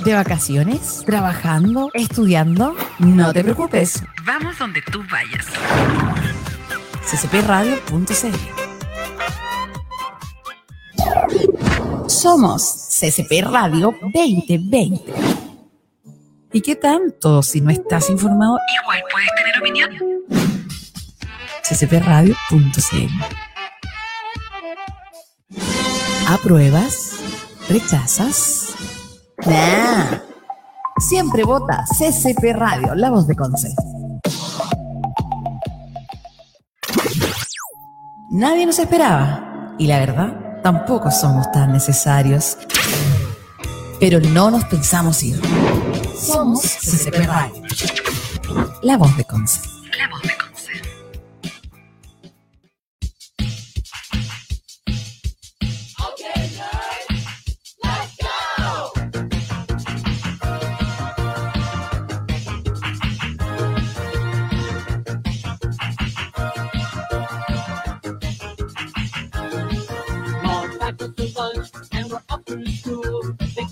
[0.05, 1.03] ¿De vacaciones?
[1.05, 1.91] ¿Trabajando?
[1.93, 2.75] ¿Estudiando?
[2.99, 4.03] No te preocupes.
[4.25, 5.47] Vamos donde tú vayas.
[7.05, 8.37] ccpradio.cl
[12.09, 15.05] Somos CCP Radio 2020.
[16.53, 18.57] ¿Y qué tanto si no estás informado?
[18.83, 19.91] Igual puedes tener opinión.
[21.71, 23.11] ccpradio.cl
[26.29, 27.13] ¿Apruebas?
[27.69, 28.75] ¿Rechazas?
[29.47, 30.19] Nah.
[30.99, 33.75] Siempre vota CCP Radio, la voz de Conce.
[38.33, 39.75] Nadie nos esperaba.
[39.79, 42.59] Y la verdad, tampoco somos tan necesarios.
[43.99, 45.41] Pero no nos pensamos ir.
[46.17, 47.63] Somos CCP Radio.
[48.83, 49.61] La voz de Conce.
[49.99, 50.40] La voz de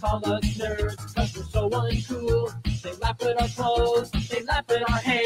[0.09, 2.83] call us nerds, cause we're so uncool.
[2.83, 5.18] They laugh at our clothes, they laugh at our hair.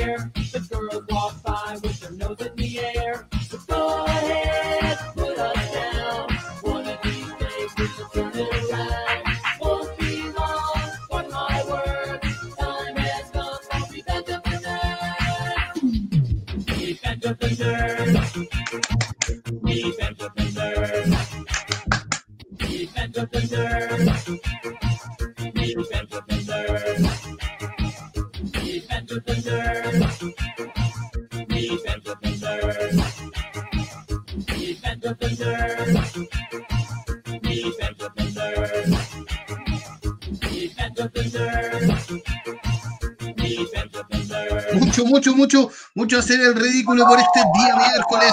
[44.72, 48.32] Mucho, mucho, mucho, mucho hacer el ridículo por este día miércoles.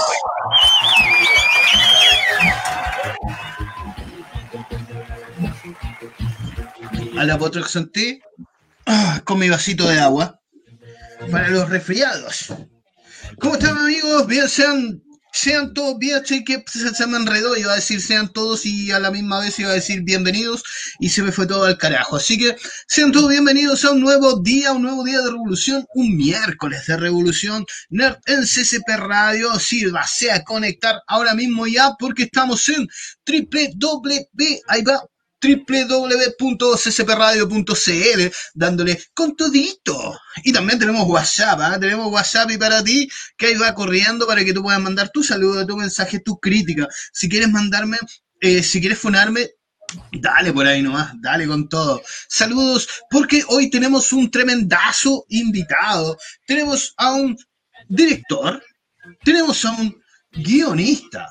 [7.18, 7.38] A la
[8.86, 10.39] ah, con mi vasito de agua
[11.32, 12.54] para los resfriados.
[13.40, 14.28] ¿Cómo están amigos?
[14.28, 15.02] Bien, sean
[15.32, 19.12] sean todos, bien, que se, me enredó, iba a decir sean todos y a la
[19.12, 20.64] misma vez iba a decir bienvenidos
[21.00, 22.16] y se me fue todo al carajo.
[22.16, 22.56] Así que
[22.88, 26.98] sean todos bienvenidos a un nuevo día, un nuevo día de revolución, un miércoles de
[26.98, 29.60] revolución Nerd en CCP Radio.
[29.60, 32.88] Sírvase a conectar ahora mismo ya porque estamos en
[33.26, 35.04] www, ahí va,
[35.42, 40.20] www.ccpradio.cl dándole con todito.
[40.44, 41.80] Y también tenemos WhatsApp, ¿ah?
[41.80, 45.24] tenemos WhatsApp y para ti que ahí va corriendo para que tú puedas mandar tu
[45.24, 46.88] saludo, tu mensaje, tu crítica.
[47.14, 47.98] Si quieres mandarme,
[48.42, 49.50] eh, si quieres fonarme,
[50.12, 52.02] Dale por ahí nomás, dale con todo.
[52.28, 56.18] Saludos, porque hoy tenemos un tremendazo invitado.
[56.46, 57.38] Tenemos a un
[57.88, 58.64] director,
[59.24, 60.02] tenemos a un
[60.32, 61.28] guionista,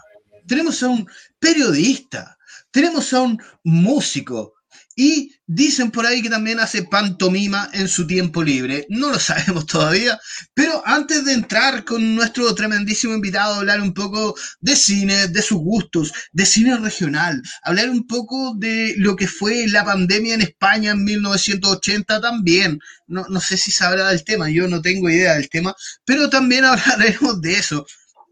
[0.46, 1.08] tenemos a un
[1.38, 2.36] periodista,
[2.70, 4.54] tenemos a un músico
[4.98, 8.84] y dicen por ahí que también hace pantomima en su tiempo libre.
[8.88, 10.18] No lo sabemos todavía,
[10.54, 15.58] pero antes de entrar con nuestro tremendísimo invitado hablar un poco de cine, de sus
[15.58, 20.90] gustos, de cine regional, hablar un poco de lo que fue la pandemia en España
[20.90, 22.80] en 1980 también.
[23.06, 26.64] No, no sé si sabrá del tema, yo no tengo idea del tema, pero también
[26.64, 27.86] hablaremos de eso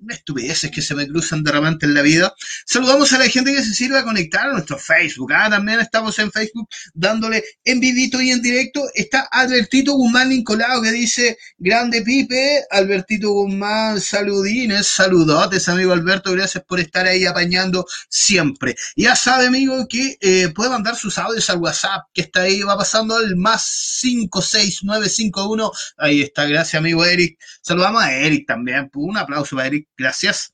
[0.09, 2.35] estupideces que se me cruzan de repente en la vida.
[2.65, 5.33] Saludamos a la gente que se sirve a conectar a nuestro Facebook.
[5.33, 8.83] Ah, también estamos en Facebook dándole en vivito y en directo.
[8.95, 16.65] Está Albertito Guzmán Nicolau que dice, grande Pipe, Albertito Guzmán, saludines, saludotes, amigo Alberto, gracias
[16.65, 18.77] por estar ahí apañando siempre.
[18.97, 22.77] Ya sabe, amigo, que eh, puede mandar sus audios al WhatsApp, que está ahí, va
[22.77, 23.65] pasando al más
[24.01, 25.71] 56951.
[25.99, 27.39] Ahí está, gracias, amigo Eric.
[27.63, 28.91] Saludamos a Eric también.
[28.95, 30.53] Un aplauso para Eric gracias.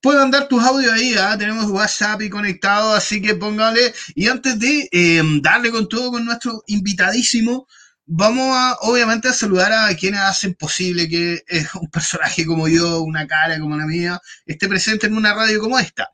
[0.00, 1.36] Pueden mandar tus audios ahí, ¿ah?
[1.38, 3.92] tenemos WhatsApp y conectado, así que póngale.
[4.14, 7.66] Y antes de em, darle con todo con nuestro invitadísimo,
[8.06, 11.44] vamos a, obviamente, a saludar a quienes hacen posible que
[11.80, 15.78] un personaje como yo, una cara como la mía, esté presente en una radio como
[15.78, 16.08] esta.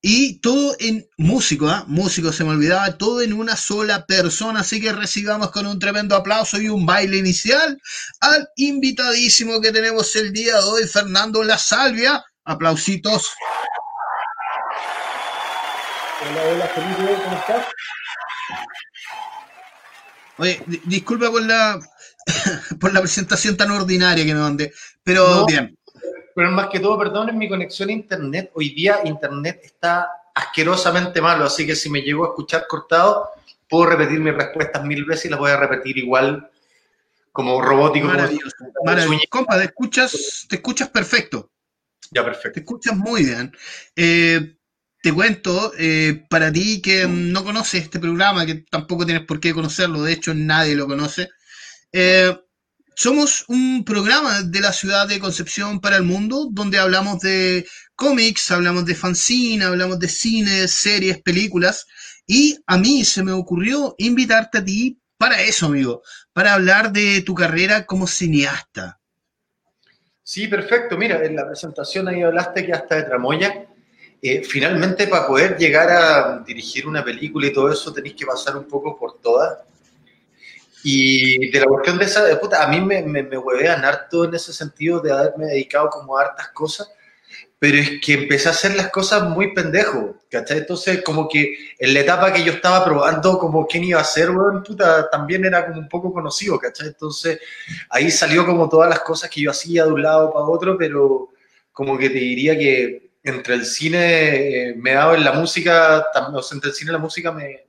[0.00, 1.84] y todo en músico, ¿ah?
[1.86, 4.60] Músico, se me olvidaba, todo en una sola persona.
[4.60, 7.80] Así que recibamos con un tremendo aplauso y un baile inicial
[8.20, 12.24] al invitadísimo que tenemos el día de hoy, Fernando La Salvia.
[12.44, 13.30] Aplausitos.
[16.20, 17.66] Hola, hola, Felipe, ¿cómo estás?
[20.38, 21.78] Oye, disculpa por la,
[22.80, 24.72] por la presentación tan ordinaria que me mandé,
[25.04, 25.76] pero bien
[26.34, 28.50] pero más que todo, perdón, mi conexión a internet.
[28.54, 33.28] Hoy día internet está asquerosamente malo, así que si me llego a escuchar cortado,
[33.68, 36.50] puedo repetir mis respuestas mil veces y las voy a repetir igual
[37.32, 38.06] como robótico.
[38.06, 38.56] Maravilloso.
[38.84, 39.26] Maravilloso.
[39.30, 41.50] Compa, te escuchas, te escuchas perfecto.
[42.10, 42.52] Ya, perfecto.
[42.52, 43.52] Te escuchas muy bien.
[43.96, 44.56] Eh,
[45.02, 49.52] te cuento, eh, para ti que no conoces este programa, que tampoco tienes por qué
[49.52, 51.28] conocerlo, de hecho nadie lo conoce,
[51.90, 52.38] eh,
[52.94, 58.50] somos un programa de la ciudad de Concepción para el mundo, donde hablamos de cómics,
[58.50, 61.86] hablamos de fanzine, hablamos de cine, series, películas.
[62.26, 66.02] Y a mí se me ocurrió invitarte a ti para eso, amigo,
[66.32, 68.98] para hablar de tu carrera como cineasta.
[70.22, 70.96] Sí, perfecto.
[70.96, 73.66] Mira, en la presentación ahí hablaste que hasta de Tramoya.
[74.20, 78.56] Eh, finalmente, para poder llegar a dirigir una película y todo eso, tenéis que pasar
[78.56, 79.58] un poco por todas
[80.82, 84.34] y de la cuestión de esa, puta, a mí me, me, me huevean harto en
[84.34, 86.90] ese sentido de haberme dedicado como a hartas cosas,
[87.58, 90.58] pero es que empecé a hacer las cosas muy pendejo, ¿cachai?
[90.58, 94.30] Entonces, como que en la etapa que yo estaba probando como quién iba a ser,
[94.32, 96.88] weón, puta, también era como un poco conocido, ¿cachai?
[96.88, 97.38] Entonces,
[97.88, 101.28] ahí salió como todas las cosas que yo hacía de un lado para otro, pero
[101.72, 106.42] como que te diría que entre el cine eh, me dado en la música, o
[106.42, 107.66] sea, entre el cine y la música me,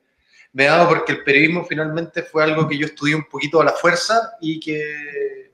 [0.53, 3.71] me dado porque el periodismo finalmente fue algo que yo estudié un poquito a la
[3.71, 5.51] fuerza y que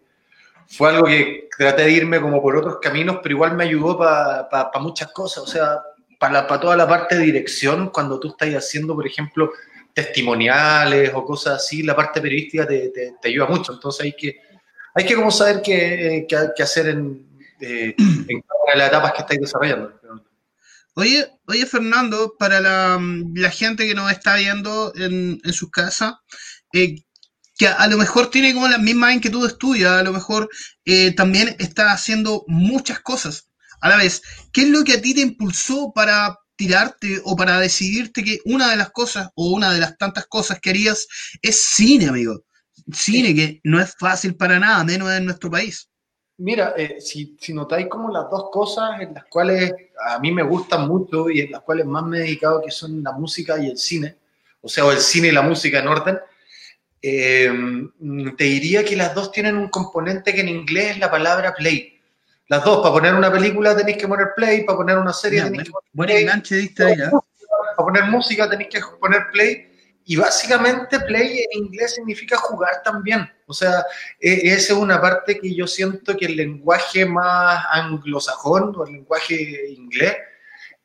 [0.68, 4.70] fue algo que traté de irme como por otros caminos, pero igual me ayudó para
[4.80, 5.82] muchas cosas, o sea,
[6.20, 9.52] para toda la parte de dirección, cuando tú estás haciendo, por ejemplo,
[9.94, 14.42] testimoniales o cosas así, la parte periodística te, te, ayuda mucho, entonces hay que,
[14.94, 17.26] hay que como saber qué, qué, hacer en,
[17.62, 19.99] eh, en cada una de las etapas que estáis desarrollando.
[21.00, 23.00] Oye, oye Fernando, para la,
[23.52, 26.16] gente que nos está viendo en, en sus casas,
[26.74, 26.96] eh,
[27.58, 30.50] que a, lo mejor tiene como las mismas inquietudes tuyas, a lo mejor
[30.84, 33.48] eh, también está haciendo muchas cosas
[33.80, 34.22] a la vez.
[34.52, 38.70] ¿Qué es lo que a ti te impulsó para tirarte o para decidirte que una
[38.70, 41.08] de las cosas o una de las tantas cosas que harías
[41.42, 42.44] es cine, amigo?
[42.92, 45.89] Cine que no es fácil para nada, menos en nuestro país.
[46.40, 49.74] Mira, eh, si, si, notáis como las dos cosas en las cuales
[50.08, 53.04] a mí me gustan mucho y en las cuales más me he dedicado, que son
[53.04, 54.16] la música y el cine,
[54.62, 56.20] o sea, o el cine y la música en orden,
[57.02, 57.52] eh,
[58.38, 62.00] te diría que las dos tienen un componente que en inglés es la palabra play.
[62.48, 65.66] Las dos, para poner una película tenéis que poner play, para poner una serie tenéis
[65.66, 66.24] que poner play.
[66.24, 67.12] enganche diste ahí, ¿eh?
[67.76, 69.69] Para poner música tenéis que poner play
[70.10, 73.32] y básicamente play en inglés significa jugar también.
[73.46, 73.86] O sea,
[74.20, 78.94] e, esa es una parte que yo siento que el lenguaje más anglosajón o el
[78.94, 80.18] lenguaje inglés,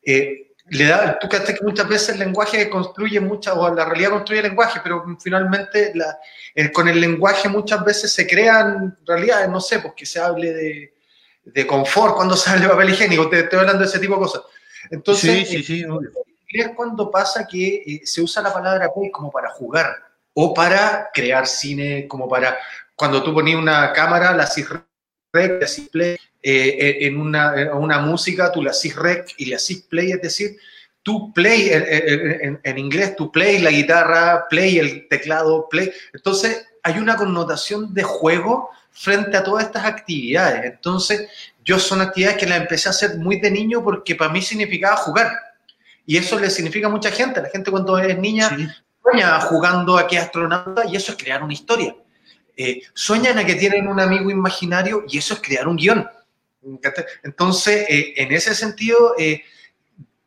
[0.05, 4.11] eh, le da, tú crees que muchas veces el lenguaje construye muchas, o la realidad
[4.11, 6.19] construye el lenguaje, pero finalmente la,
[6.71, 10.93] con el lenguaje muchas veces se crean realidades, no sé, porque se hable de,
[11.45, 14.19] de confort cuando se habla de papel higiénico, te estoy hablando de ese tipo de
[14.19, 14.43] cosas.
[14.91, 15.85] Entonces, sí, sí, sí,
[16.49, 19.95] es cuando pasa que eh, se usa la palabra play como para jugar
[20.33, 22.57] o para crear cine, como para
[22.95, 27.99] cuando tú ponías una cámara, la haces rec, la haces play, eh, en, una, una,
[27.99, 30.57] música tú la haces rec y la haces play, es decir,
[31.03, 35.91] tú play en, en, inglés, tú play la guitarra, play el teclado, play.
[36.13, 40.65] Entonces hay una connotación de juego frente a todas estas actividades.
[40.65, 41.27] Entonces
[41.63, 44.95] yo son actividades que las empecé a hacer muy de niño porque para mí significaba
[44.95, 45.31] jugar.
[46.05, 47.41] Y eso le significa a mucha gente.
[47.41, 48.49] La gente cuando es niña
[49.01, 51.95] sueña jugando a que astronauta y eso es crear una historia.
[52.57, 56.07] Eh, sueñan a que tienen un amigo imaginario y eso es crear un guion.
[57.23, 59.43] Entonces, eh, en ese sentido, eh,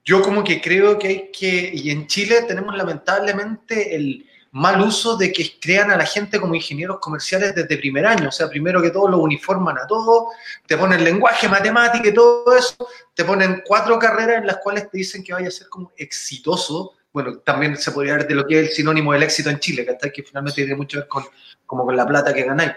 [0.04, 5.16] yo como que creo que hay que, y en Chile tenemos lamentablemente el mal uso
[5.16, 8.28] de que crean a la gente como ingenieros comerciales desde primer año.
[8.28, 10.34] O sea, primero que todo lo uniforman a todos,
[10.66, 12.74] te ponen lenguaje, matemática y todo eso,
[13.14, 16.94] te ponen cuatro carreras en las cuales te dicen que vaya a ser como exitoso.
[17.12, 19.84] Bueno, también se podría ver de lo que es el sinónimo del éxito en Chile,
[19.84, 21.24] que, que finalmente tiene mucho que ver con,
[21.66, 22.72] como con la plata que ganáis.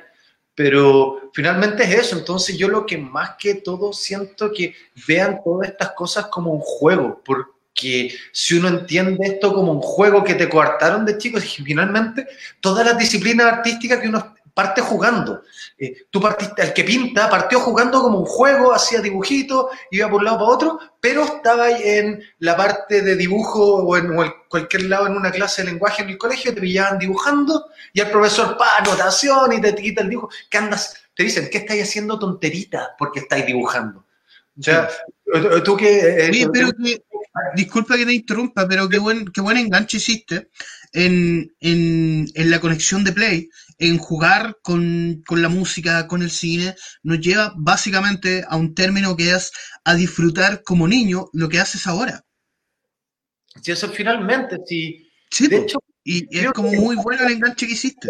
[0.53, 2.17] Pero finalmente es eso.
[2.17, 4.75] Entonces yo lo que más que todo siento que
[5.07, 9.81] vean todas estas cosas como un juego, porque que si uno entiende esto como un
[9.81, 12.27] juego que te coartaron de chicos, y finalmente
[12.59, 15.43] todas las disciplinas artísticas que uno parte jugando.
[15.77, 20.19] Eh, tú partiste, el que pinta partió jugando como un juego, hacía dibujitos, iba por
[20.19, 24.13] un lado para otro, pero estaba en la parte de dibujo o en
[24.49, 28.11] cualquier lado en una clase de lenguaje en el colegio, te pillaban dibujando y el
[28.11, 30.29] profesor, pa, anotación y te quita el dibujo.
[30.49, 30.95] ¿Qué andas?
[31.15, 34.05] Te dicen, ¿qué estáis haciendo tonterita porque estáis dibujando?
[34.59, 34.89] O sea,
[35.63, 36.27] tú que...
[36.27, 37.01] Eh, pero que
[37.55, 40.49] disculpa que te interrumpa, pero qué buen, qué buen enganche hiciste
[40.93, 46.31] en, en, en la conexión de Play, en jugar con, con, la música, con el
[46.31, 49.51] cine, nos lleva básicamente a un término que es
[49.83, 52.23] a disfrutar como niño lo que haces ahora.
[53.61, 55.09] Sí, eso finalmente, sí.
[55.29, 58.09] sí de hecho, y es como muy bueno el enganche que hiciste.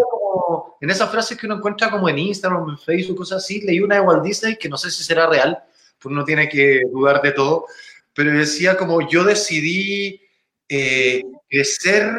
[0.80, 3.96] en esas frases que uno encuentra como en Instagram, en Facebook, cosas así, leí una
[3.96, 5.58] de Walt Disney que no sé si será real,
[6.00, 7.66] pues uno tiene que dudar de todo,
[8.14, 10.22] pero decía como yo decidí
[10.68, 12.14] eh, crecer,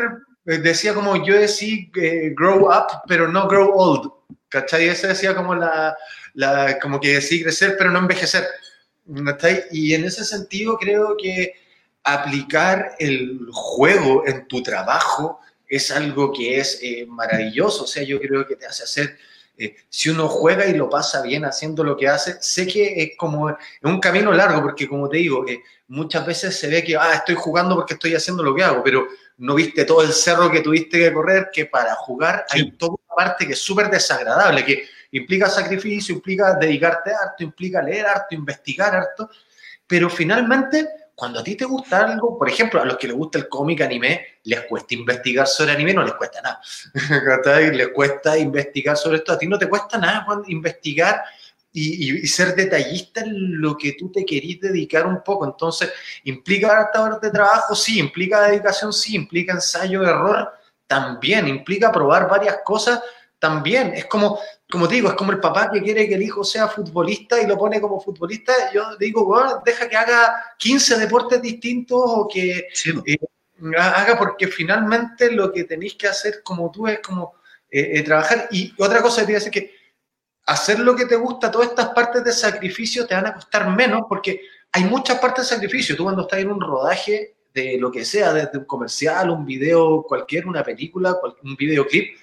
[0.47, 4.11] eh, decía como yo decidí eh, grow up, pero no grow old,
[4.49, 4.89] ¿cachai?
[4.89, 5.97] Ese decía como la,
[6.35, 8.47] la, como que decidí crecer, pero no envejecer,
[9.25, 9.65] ¿cachai?
[9.71, 11.55] Y en ese sentido creo que
[12.05, 18.47] aplicar el juego en tu trabajo es algo que es maravilloso, o sea, yo creo
[18.47, 19.17] que te hace hacer
[19.59, 23.11] eh, si uno juega y lo pasa bien haciendo lo que hace, sé que es
[23.17, 27.13] como un camino largo, porque como te digo, eh, muchas veces se ve que, ah,
[27.15, 29.07] estoy jugando porque estoy haciendo lo que hago, pero
[29.37, 33.15] no viste todo el cerro que tuviste que correr, que para jugar hay toda una
[33.15, 38.95] parte que es súper desagradable, que implica sacrificio, implica dedicarte harto, implica leer harto, investigar
[38.95, 39.29] harto,
[39.87, 43.39] pero finalmente cuando a ti te gusta algo, por ejemplo, a los que les gusta
[43.39, 46.61] el cómic anime, les cuesta investigar sobre anime, no les cuesta nada.
[47.71, 49.33] les cuesta investigar sobre esto.
[49.33, 51.23] A ti no te cuesta nada investigar
[51.73, 55.47] y, ser detallista en lo que tú te querís dedicar un poco.
[55.47, 55.91] Entonces,
[56.25, 57.75] ¿implica harta horas de trabajo?
[57.75, 57.99] Sí.
[57.99, 58.93] ¿Implica dedicación?
[58.93, 59.15] Sí.
[59.17, 60.53] ¿Implica ensayo, error?
[60.87, 61.49] También.
[61.49, 63.01] ¿Implica probar varias cosas?
[63.39, 63.95] También.
[63.95, 64.39] Es como,
[64.71, 67.47] como te digo, es como el papá que quiere que el hijo sea futbolista y
[67.47, 68.53] lo pone como futbolista.
[68.73, 72.69] Yo digo, bueno, deja que haga 15 deportes distintos o que
[73.07, 73.19] eh,
[73.79, 77.35] haga, porque finalmente lo que tenéis que hacer como tú es como
[77.71, 78.49] eh, eh, trabajar.
[78.51, 79.82] Y otra cosa que te voy a decir que
[80.53, 84.03] hacer lo que te gusta, todas estas partes de sacrificio te van a costar menos
[84.09, 84.43] porque
[84.73, 85.97] hay muchas partes de sacrificio.
[85.97, 90.03] Tú cuando estás en un rodaje de lo que sea, desde un comercial, un video,
[90.03, 92.17] cualquier, una película, un videoclip,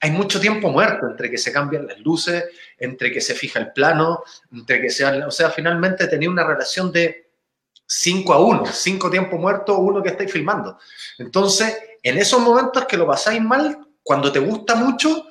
[0.00, 2.44] hay mucho tiempo muerto entre que se cambian las luces,
[2.78, 6.90] entre que se fija el plano, entre que sea, o sea, finalmente tenía una relación
[6.90, 7.30] de
[7.86, 10.78] 5 a 1, 5 tiempo muerto, uno que estáis filmando.
[11.18, 15.26] Entonces, en esos momentos que lo pasáis mal, cuando te gusta mucho,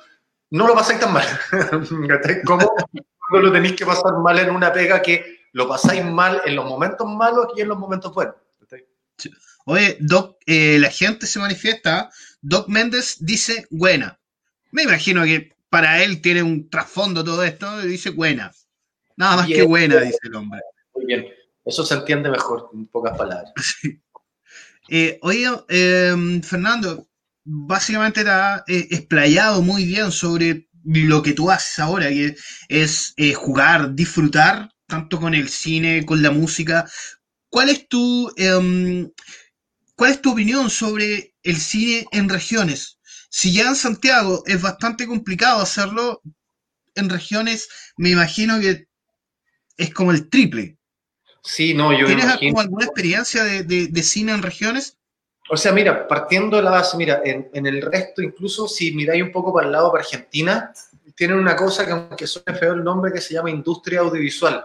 [0.50, 1.26] no lo pasáis tan mal.
[2.44, 2.74] Como
[3.30, 6.64] cuando lo tenéis que pasar mal en una pega que lo pasáis mal en los
[6.64, 8.34] momentos malos y en los momentos buenos.
[9.66, 12.10] Oye, Doc, eh, la gente se manifiesta.
[12.40, 14.18] Doc Méndez dice buena.
[14.72, 18.52] Me imagino que para él tiene un trasfondo todo esto y dice buena.
[19.16, 20.60] Nada más que buena, dice el hombre.
[20.94, 21.26] Muy bien.
[21.64, 23.52] Eso se entiende mejor, en pocas palabras.
[24.92, 27.06] Eh, oye, em, Fernando,
[27.52, 32.36] básicamente te ha eh, explayado muy bien sobre lo que tú haces ahora, que
[32.68, 36.88] es eh, jugar, disfrutar, tanto con el cine, con la música,
[37.48, 39.10] ¿cuál es tu, em,
[39.96, 42.98] cuál es tu opinión sobre el cine en regiones?
[43.28, 46.22] Si ya en Santiago es bastante complicado hacerlo,
[46.94, 48.86] en regiones me imagino que
[49.76, 50.78] es como el triple.
[51.42, 54.98] Sí, no, yo ¿Tienes imagino- como alguna experiencia de, de- de cine en regiones?
[55.52, 59.20] O sea, mira, partiendo de la base, mira, en, en el resto, incluso si miráis
[59.22, 60.72] un poco para el lado para Argentina,
[61.16, 64.64] tienen una cosa que aunque suene feo el nombre, que se llama industria audiovisual.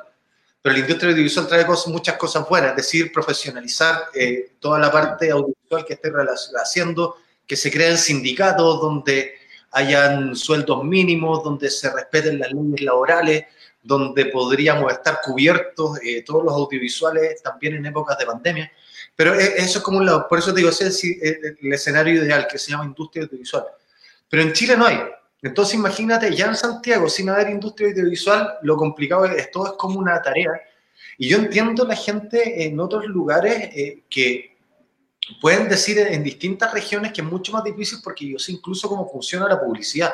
[0.61, 4.91] Pero la industria audiovisual trae cosas- muchas cosas buenas, es decir, profesionalizar eh, toda la
[4.91, 6.11] parte audiovisual que esté
[6.61, 9.33] haciendo, que se creen sindicatos donde
[9.71, 13.45] hayan sueldos mínimos, donde se respeten las leyes laborales,
[13.81, 18.71] donde podríamos estar cubiertos eh, todos los audiovisuales también en épocas de pandemia.
[19.15, 22.21] Pero e- eso es como un lado, por eso te digo, ese es el, escenario
[22.23, 23.65] ideal que se llama industria audiovisual.
[24.29, 24.99] Pero en Chile no hay.
[25.41, 29.99] Entonces imagínate, ya en Santiago, sin haber industria audiovisual, lo complicado es, todo es como
[29.99, 30.51] una tarea.
[31.17, 34.57] Y yo entiendo la gente en otros lugares eh, que
[35.41, 39.09] pueden decir en distintas regiones que es mucho más difícil porque yo sé incluso cómo
[39.09, 40.13] funciona la publicidad.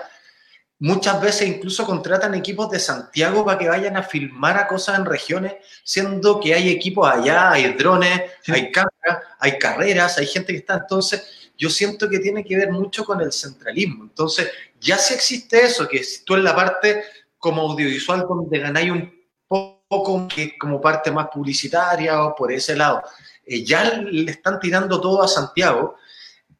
[0.84, 5.06] Muchas veces incluso contratan equipos de Santiago para que vayan a filmar a cosas en
[5.06, 8.52] regiones, siendo que hay equipos allá, hay drones, Sí.
[8.52, 10.74] hay cámaras, hay carreras, hay gente que está.
[10.74, 14.06] Entonces, yo siento que tiene que ver mucho con el centralismo.
[14.06, 17.04] Entonces, ya si existe eso, que si tú en la parte
[17.38, 19.14] como audiovisual donde ganáis un
[19.48, 23.04] poco, que como parte más publicitaria o por ese lado,
[23.46, 25.96] eh, ya le están tirando todo a Santiago.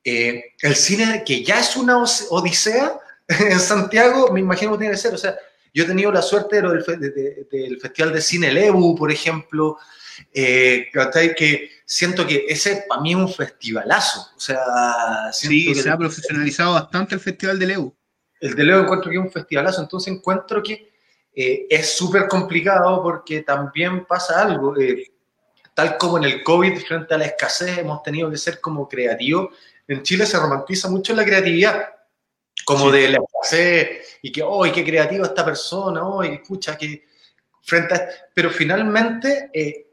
[0.04, 3.01] Eh, el cine, que ya es una odisea
[3.40, 5.14] en Santiago, me imagino que tiene que ser.
[5.14, 5.36] O sea,
[5.74, 8.52] yo he tenido la suerte de lo del, fe- de- de- del Festival de Cine
[8.52, 9.78] Lebu, por ejemplo,
[10.34, 10.88] eh,
[11.38, 14.30] que siento que ese para mí es un festivalazo.
[14.36, 14.60] O sea,
[15.32, 17.96] Sí, se ha profesionalizado bastante el Festival de Leu.
[18.42, 20.92] el de Leo encuentro que es un festivalazo, entonces encuentro que
[21.34, 25.12] eh, es súper complicado porque también pasa algo, eh,
[25.74, 29.56] tal como en el COVID frente a la escasez hemos tenido que ser como creativos,
[29.88, 31.86] en Chile se romantiza mucho la creatividad,
[32.66, 32.98] como Sí.
[32.98, 33.20] de la
[34.22, 36.02] y que, ¡ay, qué creativa esta persona!
[36.22, 37.06] ¡ay, escucha que
[37.64, 38.08] frente a...
[38.34, 39.88] Pero finalmente eh,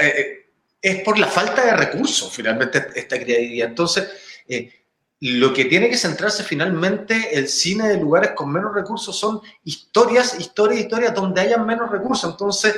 [0.00, 0.46] eh,
[0.80, 3.68] es por la falta de recursos, finalmente, esta creatividad.
[3.68, 4.08] Entonces,
[4.46, 4.70] eh,
[5.20, 10.38] lo que tiene que centrarse finalmente el cine de lugares con menos recursos son historias,
[10.38, 12.30] historias, historias donde hayan menos recursos.
[12.30, 12.74] Entonces,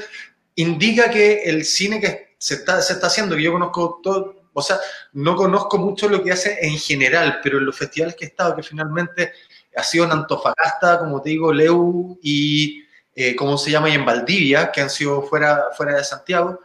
[0.54, 4.62] indica que el cine que se está, se está haciendo, que yo conozco todo, o
[4.62, 4.78] sea,
[5.12, 8.56] no conozco mucho lo que hace en general, pero en los festivales que he estado,
[8.56, 9.32] que finalmente
[9.76, 12.82] ha sido en Antofagasta, como te digo, Leu y,
[13.14, 13.90] eh, ¿cómo se llama?
[13.90, 16.60] Y en Valdivia, que han sido fuera, fuera de Santiago,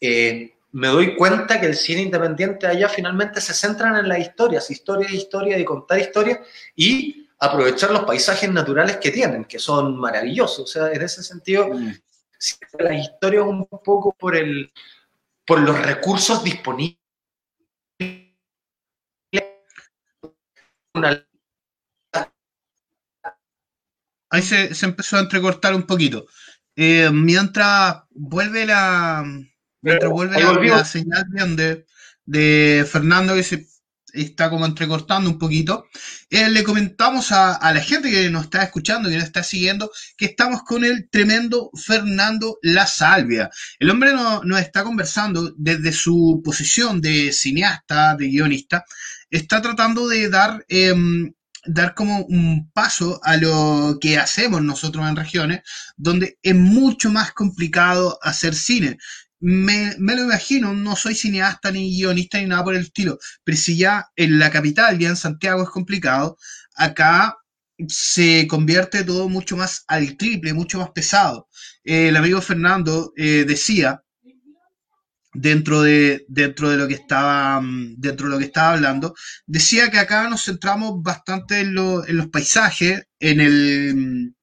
[0.00, 4.70] eh, me doy cuenta que el cine independiente allá finalmente se centran en las historias,
[4.70, 6.40] historias, historias y contar historias
[6.74, 10.60] y aprovechar los paisajes naturales que tienen, que son maravillosos.
[10.60, 11.68] O sea, en ese sentido,
[12.38, 14.72] siempre la historia es un poco por, el,
[15.46, 17.01] por los recursos disponibles.
[20.94, 21.26] Una-
[24.30, 26.26] Ahí se, se empezó a entrecortar un poquito.
[26.74, 29.24] Eh, mientras vuelve la,
[29.82, 31.24] mientras vuelve la, la señal
[31.56, 31.86] de,
[32.24, 33.66] de Fernando que se
[34.12, 35.86] está como entrecortando un poquito,
[36.30, 40.26] eh, le comentamos a, la gente que nos está escuchando, que nos está siguiendo, que
[40.26, 43.50] estamos con el tremendo Fernando La Salvia.
[43.78, 48.84] El hombre no- nos está conversando desde su posición de cineasta, de guionista,
[49.30, 51.32] está tratando de dar em,
[51.64, 55.60] dar como un paso a lo que hacemos nosotros en regiones,
[55.96, 58.98] donde es mucho más complicado hacer cine.
[59.44, 63.76] Me, lo imagino, no soy cineasta ni guionista ni nada por el estilo, pero si
[63.76, 66.38] ya en la capital, ya en Santiago es complicado,
[66.76, 67.36] acá
[67.88, 71.48] se convierte todo mucho más al triple, mucho más pesado.
[71.84, 74.02] Eh, el amigo Fernando eh, decía,
[75.34, 79.14] dentro de, dentro de lo que estaba, mm, dentro de lo que estaba hablando,
[79.46, 84.34] decía que acá nos centramos bastante en, en los paisajes, en el, mm,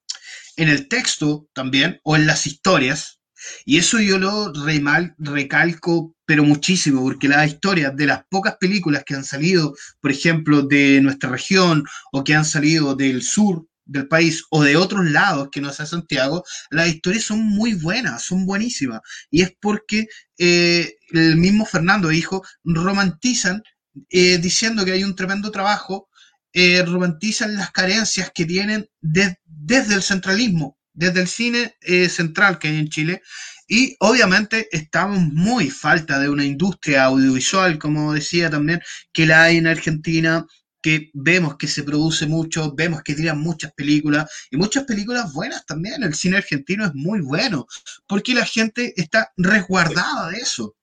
[0.57, 3.18] en el texto también, o en las historias.
[3.65, 9.03] Y eso yo lo remal- recalco, pero muchísimo, porque las historias de las pocas películas
[9.05, 14.07] que han salido, por ejemplo, de nuestra región, o que han salido del sur del
[14.07, 18.45] país, o de otros lados que no sea Santiago, las historias son muy buenas, son
[18.45, 19.01] buenísimas.
[19.31, 23.63] Y es porque eh, el mismo Fernando dijo, romantizan
[24.09, 26.07] eh, diciendo que hay un tremendo trabajo,
[26.53, 32.59] eh, romantizan las carencias que tienen de- desde el centralismo, desde el cine eh, central
[32.59, 33.21] que hay en Chile.
[33.67, 38.81] Y obviamente estamos muy falta de una industria audiovisual, como decía también,
[39.13, 40.45] que la hay en Argentina,
[40.81, 45.65] que vemos que se produce mucho, vemos que tiran muchas películas y muchas películas buenas
[45.65, 46.03] también.
[46.03, 47.67] El cine argentino es muy bueno
[48.07, 50.75] porque la gente está resguardada de eso.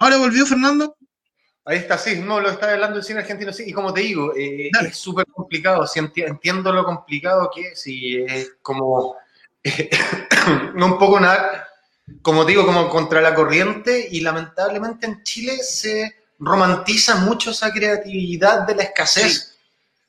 [0.00, 0.96] ¿Ahora volvió Fernando?
[1.66, 4.34] Ahí está, sí, no, lo está hablando el cine argentino, sí, y como te digo,
[4.36, 9.16] eh, es súper complicado, sí, entiendo lo complicado que es, y es como,
[10.74, 11.66] un poco nada,
[12.20, 18.66] como digo, como contra la corriente, y lamentablemente en Chile se romantiza mucho esa creatividad
[18.66, 19.58] de la escasez.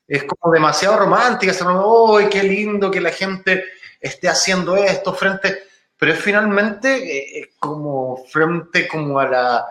[0.08, 3.63] Es como demasiado romántica, se ¡ay, qué lindo que la gente
[4.02, 5.63] esté haciendo esto frente!
[5.98, 9.65] Pero es finalmente eh, como frente como a la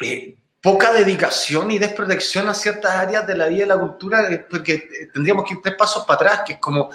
[0.00, 4.46] eh, poca dedicación y desprotección a ciertas áreas de la vida y la cultura, eh,
[4.50, 6.90] porque tendríamos que ir tres pasos para atrás, que es como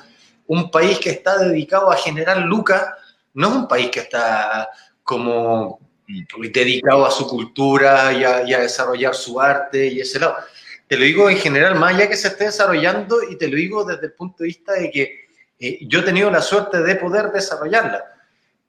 [0.48, 2.86] un país que está dedicado a generar lucas,
[3.34, 4.70] no es un país que está
[5.04, 5.80] como
[6.38, 8.24] dedicado a su cultura y
[8.54, 10.36] a, desarrollar su arte y ese lado.
[10.88, 13.86] Te lo digo en general, más allá que se esté desarrollando, y te lo digo
[13.86, 15.28] desde el punto de vista de que
[15.60, 18.04] eh, yo he tenido la suerte de poder desarrollarla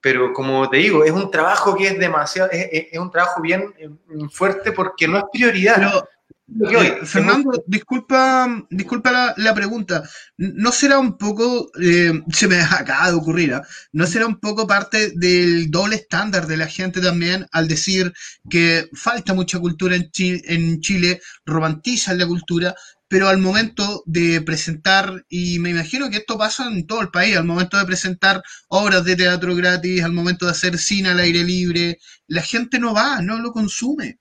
[0.04, 3.88] pero como te digo, es un trabajo que es demasiado, es, un trabajo bien eh,
[4.30, 6.04] fuerte porque no es prioridad.
[6.46, 10.02] Eh, Fernando, disculpa, disculpa la, pregunta.
[10.36, 13.62] ¿No será un poco, eh, se me acaba de ocurrir, ¿ah?
[13.92, 18.12] ¿no será un poco parte del doble estándar de la gente también al decir
[18.50, 22.74] que falta mucha cultura en Chile, en Chile romantizan la cultura,
[23.08, 27.36] pero al momento de presentar, y me imagino que esto pasa en todo el país,
[27.36, 31.44] al momento de presentar obras de teatro gratis, al momento de hacer cine al aire
[31.44, 34.18] libre, la gente no va, no lo consume.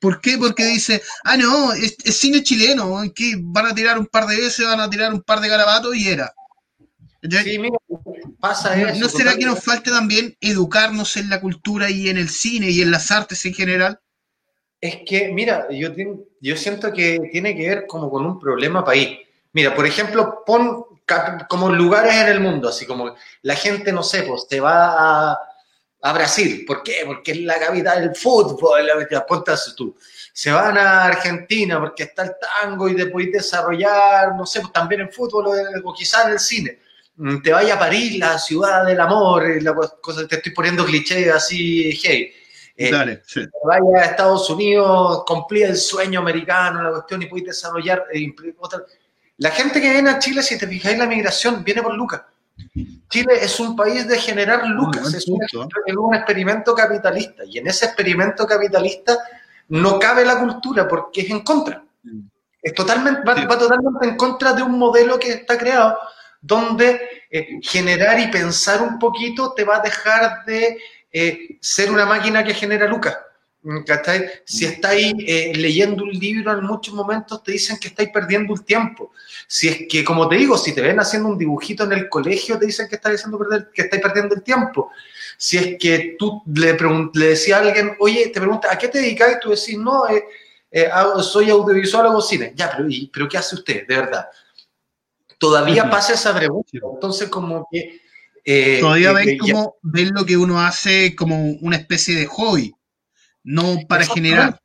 [0.00, 0.36] ¿Por qué?
[0.36, 4.66] Porque dice, ah, no, es, cine chileno, que van a tirar un par de veces,
[4.66, 6.32] van a tirar un par de garabatos y era.
[7.22, 7.78] Sí, mira,
[8.38, 9.00] pasa eso.
[9.00, 12.82] ¿No será que nos falte también educarnos en la cultura y en el cine y
[12.82, 13.98] en las artes en general?
[14.84, 19.18] Es que, mira, yo, siento que tiene que ver como con un problema país.
[19.54, 20.84] Mira, por ejemplo, pon
[21.48, 25.38] como lugares en el mundo, así como la gente, no sé, pues te va a,
[26.02, 26.66] a Brasil.
[26.66, 26.96] ¿Por qué?
[27.06, 28.86] Porque es la capital del fútbol,
[29.26, 29.96] ponte tú.
[30.34, 35.00] Se van a Argentina porque está el tango y después desarrollar, no sé, pues también
[35.00, 35.46] en fútbol
[35.82, 36.78] o, quizás en el cine.
[37.16, 41.30] Mm, te vaya a París, la ciudad del amor, la cosa, te estoy poniendo cliché
[41.30, 42.34] así, hey
[42.76, 42.90] eh,
[43.64, 48.34] Vaya a Estados Unidos, cumplía el sueño americano, la cuestión, y puedes desarrollar eh,
[49.38, 52.22] La gente que viene a Chile, si te fijáis la migración, viene por lucas.
[53.08, 58.46] Chile es un país de generar lucas, es, un, experimento capitalista, y en ese experimento
[58.46, 59.18] capitalista
[59.68, 61.84] no cabe la cultura porque es en contra.
[62.62, 65.96] Es totalmente, va, totalmente en contra de un modelo que está creado
[66.40, 70.78] donde eh, generar y pensar un poquito te va a dejar de
[71.14, 73.16] eh, ser una máquina que genera lucas.
[74.44, 78.64] Si estáis eh, leyendo un libro en muchos momentos te dicen que estáis perdiendo el
[78.64, 79.12] tiempo.
[79.46, 82.58] Si es que, como te digo, si te ven haciendo un dibujito en el colegio,
[82.58, 84.90] te dicen que estáis, haciendo perder, que estáis perdiendo el tiempo.
[85.38, 86.76] Si es que tú le,
[87.14, 89.36] le decías a alguien, oye, te pregunta, ¿a qué te dedicas?
[89.36, 90.24] Y tú decís, no, eh,
[91.22, 92.52] soy audiovisual o cine.
[92.56, 94.26] Ya, pero, pero ¿qué hace usted, de verdad?
[95.38, 96.70] Todavía pasa esa pregunta.
[96.72, 98.03] Entonces, como que
[98.44, 102.74] eh, Todavía ven, eh, como, ven lo que uno hace como una especie de hobby,
[103.42, 104.60] no para generar.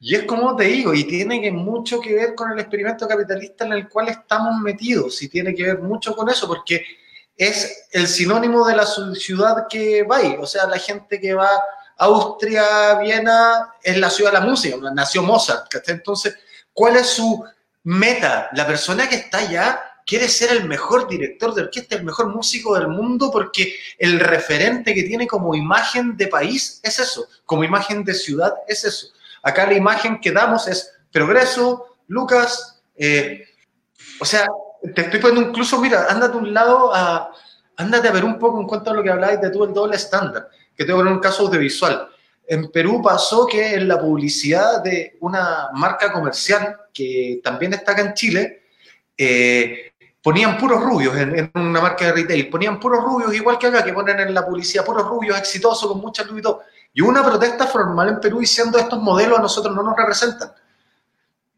[0.00, 3.64] Y es como te digo, y tiene que mucho que ver con el experimento capitalista
[3.64, 6.84] en el cual estamos metidos, y tiene que ver mucho con eso, porque
[7.36, 10.36] es el sinónimo de la ciudad que va ahí.
[10.38, 14.76] O sea, la gente que va a Austria, Viena, es la ciudad de la música,
[14.94, 15.72] nació Mozart.
[15.86, 16.36] Entonces,
[16.72, 17.44] ¿cuál es su
[17.84, 18.48] meta?
[18.52, 22.74] La persona que está allá quiere ser el mejor director de orquesta, el mejor músico
[22.78, 28.04] del mundo, porque el referente que tiene como imagen de país es eso, como imagen
[28.04, 29.08] de ciudad es eso.
[29.42, 33.44] Acá la imagen que damos es progreso, Lucas, eh,
[34.20, 34.46] o sea,
[34.94, 36.92] te estoy poniendo incluso, mira, ándate un lado
[37.76, 39.96] ándate a ver un poco en cuanto a lo que habláis de tú el doble
[39.96, 42.08] estándar, que tengo en un caso audiovisual.
[42.46, 48.02] En Perú pasó que en la publicidad de una marca comercial que también está acá
[48.02, 48.62] en Chile,
[49.16, 49.93] eh,
[50.24, 53.92] ponían puros rubios en, una marca de retail, ponían puros rubios, igual que acá, que
[53.92, 56.62] ponen en la publicidad puros rubios exitosos con mucha luz y todo.
[57.02, 60.50] Una protesta formal en Perú diciendo estos modelos a nosotros no nos representan.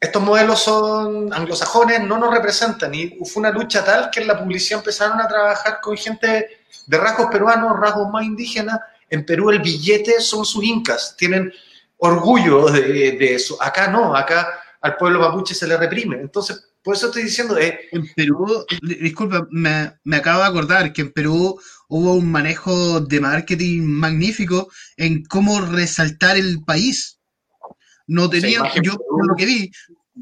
[0.00, 2.92] Estos modelos son anglosajones, no nos representan.
[2.92, 6.98] Y fue una lucha tal que en la publicidad empezaron a trabajar con gente de
[6.98, 8.80] rasgos peruanos, rasgos más indígenas.
[9.08, 11.52] En Perú el billete son sus incas, tienen
[11.98, 13.62] orgullo de eso.
[13.62, 16.20] Acá no, acá al pueblo mapuche se le reprime.
[16.20, 17.58] Entonces, por eso estoy diciendo.
[17.58, 23.00] Eh, en Perú, disculpa, me, me, acabo de acordar que en Perú hubo un manejo
[23.00, 27.18] de marketing magnífico en cómo resaltar el país.
[28.06, 29.72] No tenían, yo por lo que vi,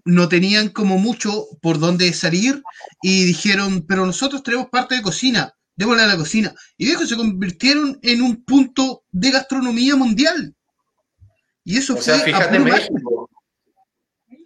[0.07, 2.63] no tenían como mucho por dónde salir
[3.03, 6.55] y dijeron, pero nosotros tenemos parte de cocina, démosle a la cocina.
[6.79, 10.55] Y de se convirtieron en un punto de gastronomía mundial.
[11.63, 12.95] Y eso O sea, fue a fíjate puro marketing.
[12.95, 13.14] México,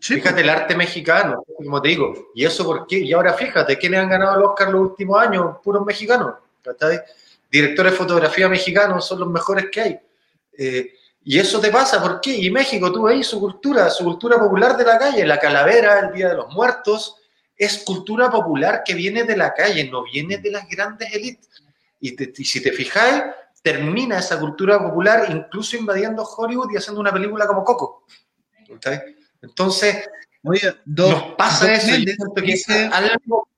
[0.00, 2.30] Sí, fíjate el arte mexicano, como te digo.
[2.34, 2.98] ¿Y eso por qué?
[2.98, 5.56] Y ahora fíjate, ¿quiénes han ganado el Oscar los últimos años?
[5.62, 6.34] Puros mexicanos.
[6.62, 7.00] ¿cachai?
[7.50, 10.00] Directores de fotografía mexicanos son los mejores que hay.
[10.56, 10.92] Eh,
[11.24, 12.34] y eso te pasa, ¿por qué?
[12.36, 16.12] Y México, tú veis su cultura, su cultura popular de la calle, la calavera, el
[16.14, 17.16] Día de los Muertos,
[17.56, 21.48] es cultura popular que viene de la calle, no viene de las grandes élites.
[22.00, 23.24] Y, te- y si te fijáis,
[23.62, 28.04] termina esa cultura popular incluso invadiendo Hollywood y haciendo una película como Coco.
[29.42, 29.96] Entonces,
[30.42, 32.34] Oye, Doc, nos pasa Doc eso.
[32.34, 33.48] que dice- algo-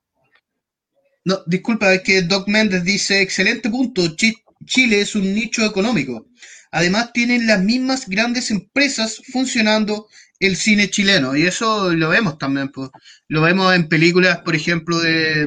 [1.25, 6.27] No, disculpa, es que Doc Méndez dice, excelente punto, Chi- Chile es un nicho económico.
[6.73, 12.71] Además tienen las mismas grandes empresas funcionando el cine chileno y eso lo vemos también,
[12.71, 12.88] pues.
[13.29, 15.47] Lo vemos en películas, por ejemplo, de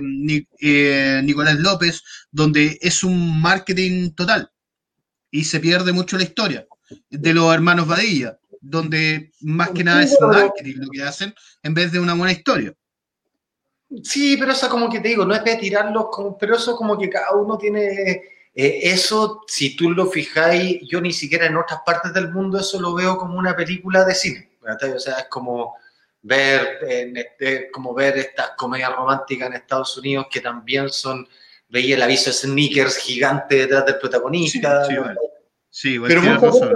[0.61, 4.51] eh, Nicolás López, donde es un marketing total
[5.31, 6.67] y se pierde mucho la historia.
[7.09, 11.91] De los hermanos Badilla, donde más que nada es marketing lo que hacen en vez
[11.91, 12.73] de una buena historia.
[14.03, 16.97] Sí, pero eso como que te digo, no es de tirarlos, como, pero eso como
[16.97, 18.23] que cada uno tiene
[18.55, 22.79] eh, eso, si tú lo fijáis, yo ni siquiera en otras partes del mundo eso
[22.79, 24.91] lo veo como una película de cine, ¿cachai?
[24.91, 25.75] O sea, es como
[26.21, 31.27] ver, este- como ver estas comedias románticas en Estados Unidos que también son,
[31.67, 35.19] veía el aviso de sneakers gigante detrás del protagonista, Sí, sí, vale.
[35.69, 36.69] Sí, igual Pero muchas veces,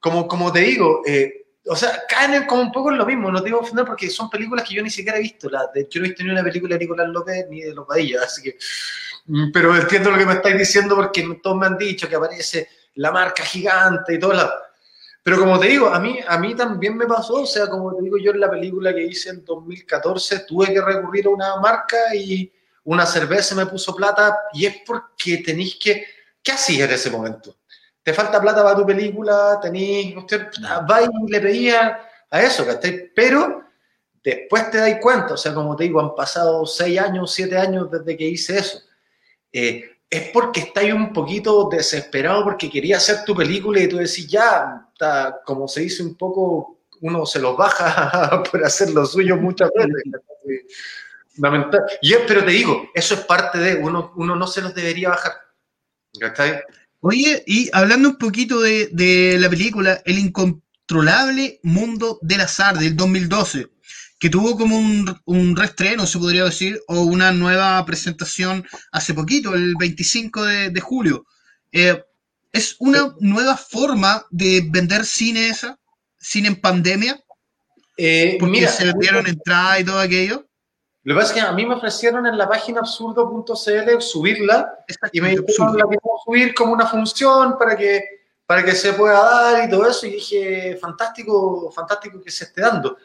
[0.00, 3.30] como, como te digo, eh, o sea, caen en como un poco en lo mismo,
[3.30, 5.48] no te digo ofender porque son películas que yo ni siquiera he visto.
[5.48, 8.24] La, de, no he visto ni una película de Nicolás López ni de Los Vadillas,
[8.24, 8.58] así que.
[9.26, 12.68] mm, Pero entiendo lo que me estáis diciendo porque todos me han dicho que aparece
[12.94, 14.52] la marca gigante y todo lado.
[15.22, 18.02] Pero como te digo, a mí, a mí también me pasó, o sea, como te
[18.02, 22.14] digo, yo en la película que hice en 2014 tuve que recurrir a una marca
[22.14, 22.50] y
[22.84, 26.06] una cerveza me puso plata y es porque tenéis que...
[26.42, 27.59] ¿Qué hacías en ese momento?
[28.10, 30.48] Te falta plata para tu película, tenés, usted
[30.90, 33.08] va y le pedía a eso, ¿cachai?
[33.14, 33.62] Pero
[34.24, 37.88] después te dais cuenta, o sea, como te digo, han pasado seis años, siete años
[37.88, 38.80] desde que hice eso.
[39.52, 44.26] Eh, es porque estáis un poquito desesperado porque quería hacer tu película y tú decís,
[44.26, 49.36] ya, está, como se dice un poco, uno se los baja por hacer lo suyo
[49.36, 50.02] muchas veces.
[51.36, 51.92] Lamentable.
[52.02, 55.10] Y es, pero te digo, eso es parte de, uno, uno no se los debería
[55.10, 55.34] bajar.
[56.18, 56.60] ¿Cachai?
[57.00, 62.96] Oye, y hablando un poquito de, de la película El incontrolable mundo del azar del
[62.96, 63.68] 2012,
[64.18, 69.54] que tuvo como un, un reestreno, se podría decir, o una nueva presentación hace poquito,
[69.54, 71.26] el 25 de, de julio.
[71.72, 72.02] Eh,
[72.52, 75.78] ¿Es una nueva forma de vender cine esa?
[76.18, 77.18] ¿Cine en pandemia?
[77.96, 80.49] Eh, Porque mira, se vendieron entradas y todo aquello.
[81.02, 85.20] Lo que pasa es que a mí me ofrecieron en la página absurdo.cl subirla y
[85.20, 85.86] me dijeron la
[86.24, 88.04] subir como una función para que,
[88.44, 90.06] para que se pueda dar y todo eso.
[90.06, 92.98] Y dije, fantástico, fantástico que se esté dando.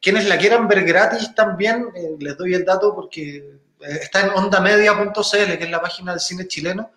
[0.00, 4.30] Quienes la quieran ver gratis también, eh, les doy el dato porque eh, está en
[4.30, 6.90] ondamedia.cl, que es la página del cine chileno.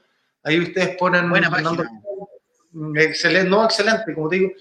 [0.44, 1.30] Ahí ustedes ponen...
[1.30, 1.90] Buena página.
[2.96, 4.52] Excelente, no, excelente, como te digo.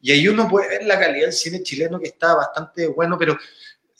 [0.00, 3.36] Y ahí uno puede ver la calidad del cine chileno que está bastante bueno, pero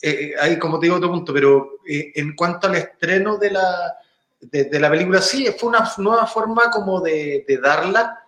[0.02, 3.94] eh, ahí, como te digo, otro punto, pero eh, en cuanto al estreno de la,
[4.40, 8.18] de, de la película, sí, fue una nueva forma como de, de darla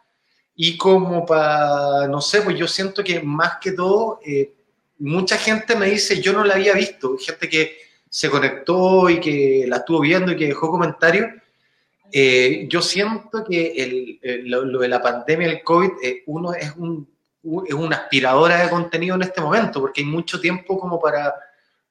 [0.57, 4.53] y como para, no sé, pues yo siento que más que todo, eh,
[5.01, 7.77] mucha gente me dice, yo no la había visto, gente que
[8.09, 11.27] se conectó y que la estuvo viendo y que dejó comentarios.
[12.13, 16.55] Eh, yo siento que el, el- lo, lo de la pandemia, el COVID, eh, uno
[16.55, 17.09] es un,
[17.67, 21.35] es una aspiradora de contenido en este momento, porque hay mucho tiempo como para,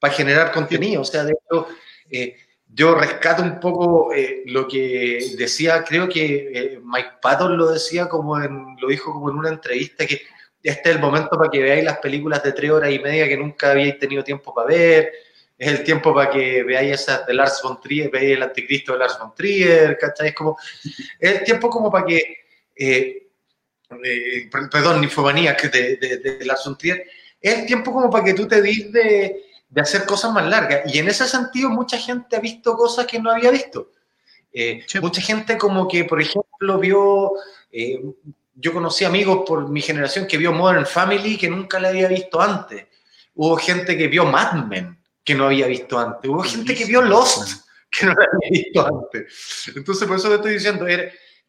[0.03, 1.01] para generar contenido.
[1.01, 1.65] O sea, de hecho,
[2.11, 2.35] eh,
[2.67, 8.09] yo rescato un poco eh, lo que decía, creo que eh, Mike Patton lo decía
[8.09, 10.21] como en, lo dijo como en una entrevista, que
[10.61, 13.37] este es el momento para que veáis las películas de tres horas y media que
[13.37, 15.13] nunca habíais tenido tiempo para ver,
[15.57, 18.99] es el tiempo para que veáis esas de Lars von Trier, veáis el anticristo de
[18.99, 20.27] Lars von Trier, ¿cachai?
[20.29, 20.57] Es como,
[21.19, 22.21] es el tiempo como para que,
[22.75, 23.27] eh,
[24.03, 27.05] eh, per- perdón, Ninfomanía, que de, de, de Lars von Trier,
[27.39, 30.81] es el tiempo como para que tú te dis de, de hacer cosas más largas.
[30.93, 33.89] Y en ese sentido, mucha gente ha visto cosas que no había visto.
[34.51, 34.99] Eh, Sí.
[34.99, 37.31] Mucha gente como que, por ejemplo, vio,
[37.71, 37.99] eh,
[38.53, 42.39] yo conocí amigos por mi generación que vio Modern Family que nunca la había visto
[42.39, 42.85] antes.
[43.33, 46.29] Hubo gente que vio Mad Men que no había visto antes.
[46.29, 49.71] Hubo gente que vio Lost que no la había visto antes.
[49.75, 50.85] Entonces, por eso te estoy diciendo,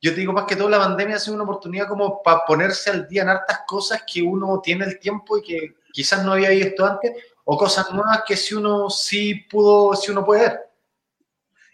[0.01, 2.89] yo te digo más que todo, la pandemia ha sido una oportunidad como para ponerse
[2.89, 6.49] al día en hartas cosas que uno tiene el tiempo y que quizás no había
[6.49, 7.13] visto antes,
[7.45, 10.61] o cosas nuevas que si uno sí pudo, si uno puede ver.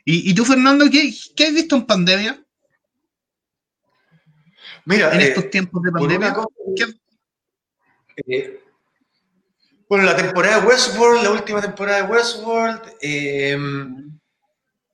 [0.05, 2.43] ¿Y, y tú, Fernando, qué, qué has visto en pandemia?
[4.87, 6.19] Mira, En eh, estos tiempos de pandemia.
[6.29, 7.01] una cosa- ¿Qué-
[8.27, 8.61] Eh,
[9.89, 13.57] bueno, la temporada de Westworld, la última temporada de Westworld, eh,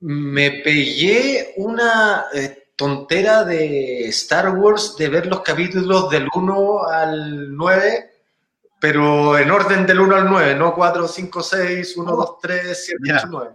[0.00, 7.54] me pegué una eh, tontera de Star Wars de ver los capítulos del 1 al
[7.56, 8.15] 9,
[8.80, 13.02] pero en orden del 1 al 9, no 4, 5, 6, 1, 2, 3, 7,
[13.16, 13.50] 8, 9.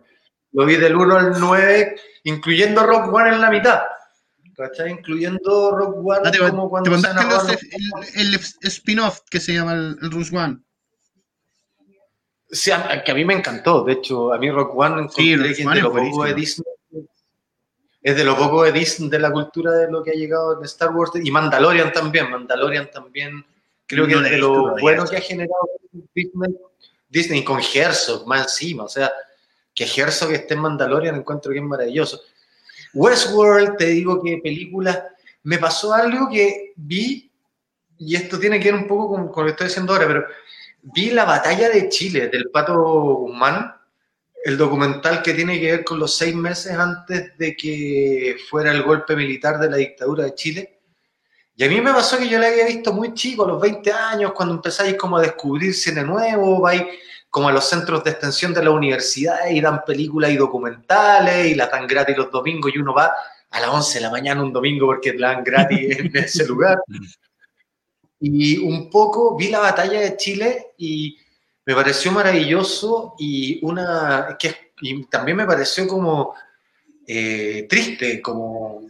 [0.54, 3.82] Lo vi del 1 al 9, incluyendo Rock One en la mitad.
[4.56, 4.92] ¿Cachai?
[4.92, 9.40] Incluyendo Rock One Ah, te, como te cuando se mandaste los- el, el spin-off que
[9.40, 10.60] se llama el, el Rush One.
[12.50, 13.84] Sí, a- que a mí me encantó.
[13.84, 16.34] De hecho, a mí Rock One Sí, Rock es One de lo poco de.
[16.34, 16.66] Disney.
[18.04, 20.66] Es de lo poco de Disney, de la cultura de lo que ha llegado en
[20.66, 21.12] Star Wars.
[21.24, 22.30] Y Mandalorian también.
[22.30, 23.46] Mandalorian también
[23.92, 24.82] creo que No de lo todavía.
[24.82, 25.70] bueno que ha generado
[27.10, 28.84] Disney, con Herzog más encima.
[28.84, 29.12] O sea,
[29.74, 32.22] que Herzog esté en Mandalorian encuentro que es maravilloso.
[32.94, 35.10] Westworld, te digo que película,
[35.44, 37.32] me pasó algo que vi,
[37.98, 40.26] y esto tiene que ver un poco con, con lo que estoy diciendo ahora, pero
[40.82, 43.76] vi la batalla de Chile del Pato Guzmán,
[44.44, 48.82] el documental que tiene que ver con los seis meses antes de que fuera el
[48.82, 50.81] golpe militar de la dictadura de Chile.
[51.62, 53.94] Y a mí me pasó que yo la había visto muy chico, a los 20
[53.94, 56.82] años, cuando empezáis como a descubrir cine nuevo, vais
[57.30, 61.54] como a los centros de extensión de la universidad y dan películas y documentales y
[61.54, 63.14] la dan gratis los domingos y uno va
[63.52, 66.80] a las 11 de la mañana un domingo porque la dan gratis en ese lugar.
[68.20, 71.16] Y un poco vi la batalla de Chile y
[71.64, 76.34] me pareció maravilloso y una que y también me pareció como
[77.06, 78.90] eh, triste, como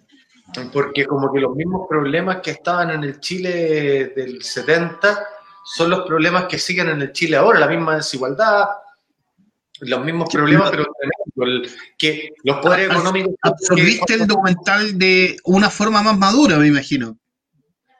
[0.72, 5.28] porque como que los mismos problemas que estaban en el Chile del 70
[5.64, 8.66] son los problemas que siguen en el Chile ahora, la misma desigualdad,
[9.82, 10.86] los mismos problemas, pero
[11.98, 13.34] que los poderes económicos...
[13.42, 17.18] Absorbiste el documental de una forma más madura, me imagino.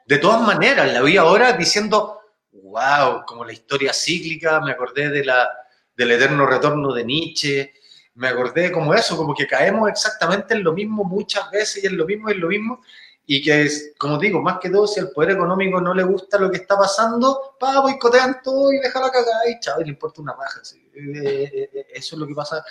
[0.06, 2.20] De todas maneras, la vi ahora diciendo,
[2.52, 5.48] wow, como la historia cíclica, me acordé de la,
[5.96, 7.72] del eterno retorno de Nietzsche,
[8.14, 11.96] me acordé como eso, como que caemos exactamente en lo mismo muchas veces y en
[11.96, 12.82] lo mismo y en lo mismo,
[13.24, 16.38] y que es, como digo, más que todo, si al poder económico no le gusta
[16.38, 20.20] lo que está pasando, pa, boicotean todo y déjala cagar y chao, y le importa
[20.20, 20.60] una raja.
[20.62, 20.78] sí.
[20.94, 22.62] Eh, eh, eh, eso es lo que pasa,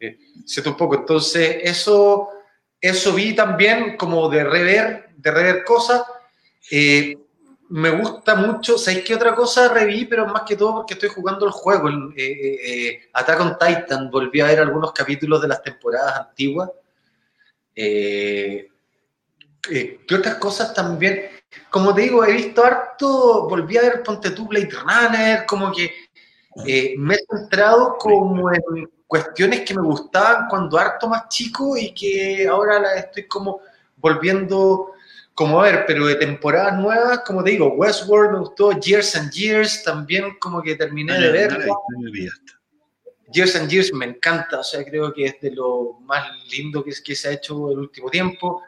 [0.00, 0.18] eh,
[0.64, 0.94] un poco.
[0.94, 2.30] Entonces, eso,
[2.80, 6.02] eso vi también como de rever, de rever cosas.
[7.70, 10.04] Me gusta mucho, ¿sabéis qué otra cosa reví?
[10.04, 11.88] Pero más que todo porque estoy jugando el juego.
[11.88, 16.70] eh, eh, Attack on Titan, volví a ver algunos capítulos de las temporadas antiguas.
[17.74, 18.68] Eh,
[19.70, 21.26] eh, ¿Qué otras cosas también?
[21.70, 25.92] Como te digo, he visto harto, volví a ver Ponte tú Blade Runner, como que
[26.66, 31.92] eh, me he centrado como en cuestiones que me gustaban cuando harto más chico y
[31.92, 33.60] que ahora las estoy como
[33.96, 34.92] volviendo
[35.40, 39.32] como a ver, pero de temporadas nuevas, como te digo, Westworld me gustó, Years and
[39.32, 41.82] Years también como que terminé de verlo.
[43.32, 46.92] Years and Years me encanta, o sea, creo que es de lo más lindo que,
[47.02, 48.62] que se ha hecho el último tiempo.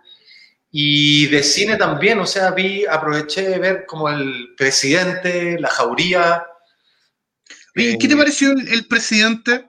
[0.70, 6.42] Y de cine también, o sea, vi, aproveché de ver como el presidente, la jauría.
[7.74, 9.68] ¿Qué te Eh, pareció el, el presidente?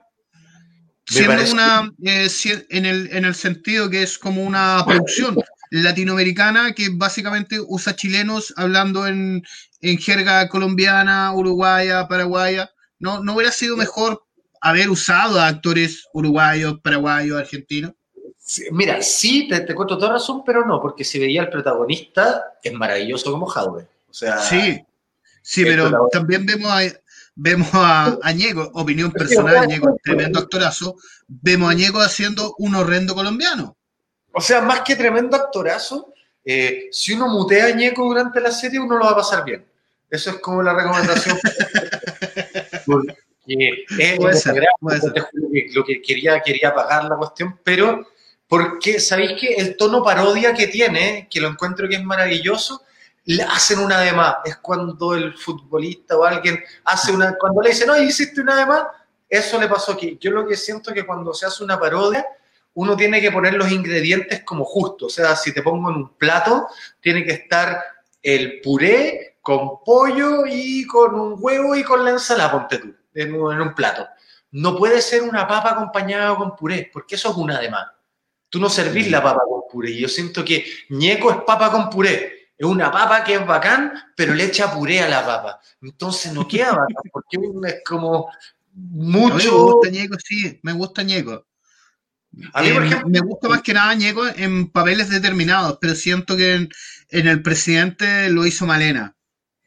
[1.04, 2.28] Siendo una, eh,
[2.70, 5.36] en, el, en el sentido que es como una producción
[5.82, 9.42] latinoamericana que básicamente usa chilenos hablando en,
[9.80, 12.70] en jerga colombiana, uruguaya, paraguaya.
[12.98, 14.24] ¿No, ¿No hubiera sido mejor
[14.60, 17.92] haber usado a actores uruguayos, paraguayos, argentinos?
[18.38, 22.52] Sí, Mira, sí, te, te cuento toda razón, pero no, porque si veía al protagonista,
[22.62, 23.88] es maravilloso como Jadwe.
[24.08, 24.80] O sea, Sí,
[25.42, 26.82] sí, pero también vemos a,
[27.34, 30.96] vemos a Añego, opinión personal, Añego, tremendo actorazo.
[31.26, 33.76] Vemos a Añego haciendo un horrendo colombiano.
[34.34, 36.12] O sea, más que tremendo actorazo,
[36.44, 39.64] eh, si uno mutea a Ñeco durante la serie, uno lo va a pasar bien.
[40.10, 41.38] Eso es como la recomendación.
[44.16, 45.12] Puede ser, puede ser.
[45.12, 48.06] que lo que quería, quería apagar la cuestión, pero
[48.48, 52.82] porque, ¿sabéis que el tono parodia que tiene, que lo encuentro que es maravilloso,
[53.26, 54.36] le hacen una de más?
[54.44, 58.66] Es cuando el futbolista o alguien hace una, cuando le dicen, no, hiciste una de
[58.66, 58.84] más,
[59.28, 60.16] eso le pasó aquí.
[60.20, 62.24] Yo lo que siento es que cuando se hace una parodia,
[62.74, 65.06] uno tiene que poner los ingredientes como justo.
[65.06, 66.66] O sea, si te pongo en un plato,
[67.00, 67.82] tiene que estar
[68.22, 73.34] el puré con pollo y con un huevo y con la ensalada, ponte tú, en
[73.34, 74.06] un, en un plato.
[74.52, 77.86] No puede ser una papa acompañada con puré, porque eso es una de más.
[78.48, 79.90] Tú no servís la papa con puré.
[79.90, 82.50] Y yo siento que ñeco es papa con puré.
[82.56, 85.60] Es una papa que es bacán, pero le echa puré a la papa.
[85.82, 88.30] Entonces no queda bacán, porque es como
[88.74, 89.66] mí me mucho...
[89.66, 91.46] gusta Ñeco, sí, me gusta Ñeco.
[92.52, 95.94] A mí, por Eh, ejemplo, me gusta más que nada Ñeco en papeles determinados, pero
[95.94, 96.68] siento que en,
[97.10, 99.14] en el presidente lo hizo Malena.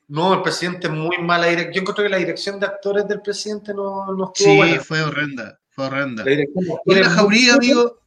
[0.09, 1.73] No, el presidente muy mala dirección.
[1.73, 4.79] Yo encontré que la dirección de actores del presidente no, no estuvo Sí, buena.
[4.81, 6.23] fue horrenda, fue horrenda.
[6.23, 7.99] La dirección de la jauría, amigo.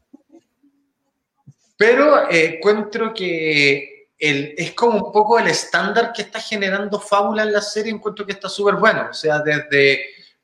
[1.76, 7.42] Pero eh, encuentro que el, es como un poco el estándar que está generando Fábula
[7.42, 9.08] en la serie, encuentro que está súper bueno.
[9.10, 10.00] O sea, desde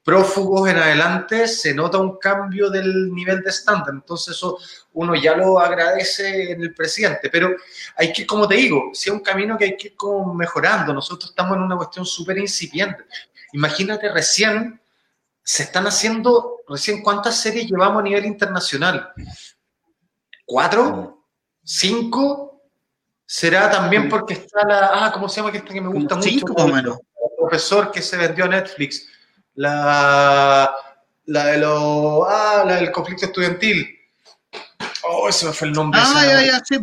[0.07, 3.93] prófugos en adelante se nota un cambio del nivel de estándar.
[3.93, 4.57] Entonces eso
[4.93, 7.29] uno ya lo agradece en el presidente.
[7.29, 7.57] Pero
[7.97, 10.95] hay que, como te digo, si es un camino que hay que ir como mejorando.
[10.95, 13.05] Nosotros estamos en una cuestión súper incipiente.
[13.53, 14.81] Imagínate, recién
[15.43, 19.13] se están haciendo, recién cuántas series llevamos a nivel internacional.
[20.45, 21.25] ¿Cuatro?
[21.65, 22.63] ¿Cinco?
[23.27, 25.07] ¿Será también porque está la...
[25.07, 26.29] Ah, ¿cómo se llama que que me gusta mucho?
[26.29, 26.95] Cinco, El
[27.37, 29.16] profesor que se vendió a Netflix
[29.57, 30.75] la,
[31.27, 33.89] la de los, ah, la del conflicto estudiantil.
[35.03, 36.01] Oh, ese me fue el nombre.
[36.03, 36.79] Ah, ya, ya, sí,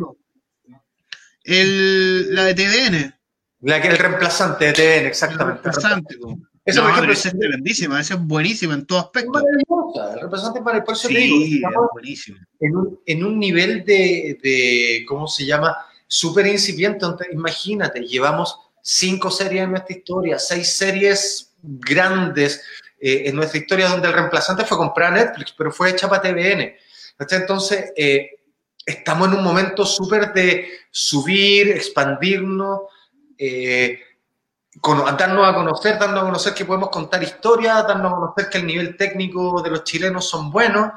[1.43, 3.15] el, la de TVN.
[3.61, 5.59] La que el reemplazante de TVN, exactamente.
[5.59, 6.17] El reemplazante,
[6.65, 9.31] no, por ejemplo, esa es tremendísima, esa es buenísima en todo aspecto.
[9.31, 12.37] Maravillosa, el reemplazante para eso sí, digo, es buenísimo.
[12.59, 15.75] En un, en un nivel de, de, ¿cómo se llama?
[16.07, 17.05] Súper incipiente.
[17.33, 22.63] Imagínate, llevamos cinco series en nuestra historia, seis series grandes
[22.99, 26.75] eh, en nuestra historia donde el reemplazante fue comprar Netflix, pero fue hecha para TVN.
[27.17, 28.31] Entonces, eh,
[28.85, 32.81] estamos en un momento súper de subir, expandirnos,
[33.37, 33.99] eh,
[35.17, 38.67] darnos a conocer, darnos a conocer que podemos contar historias, darnos a conocer que el
[38.67, 40.91] nivel técnico de los chilenos son buenos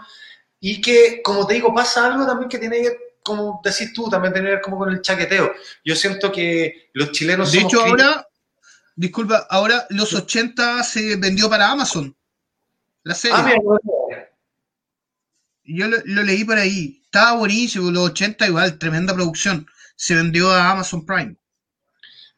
[0.58, 4.32] y que, como te digo, pasa algo también que tiene que como decís tú, también
[4.32, 5.52] ver como con el chaqueteo.
[5.84, 7.50] Yo siento que los chilenos...
[7.50, 8.24] De hecho, ahora
[8.96, 12.16] Disculpa, ahora los 80 se vendió para Amazon.
[13.02, 13.36] La serie.
[13.38, 13.54] Ah,
[15.64, 17.02] Yo lo, leí por ahí.
[17.04, 17.90] Estaba buenísimo.
[17.90, 19.66] Los 80 igual, tremenda producción.
[19.94, 21.36] Se vendió a Amazon Prime.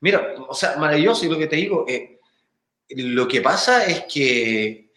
[0.00, 1.24] Mira, o sea, maravilloso.
[1.24, 2.18] Y lo que te digo, eh,
[2.90, 4.90] lo que pasa es que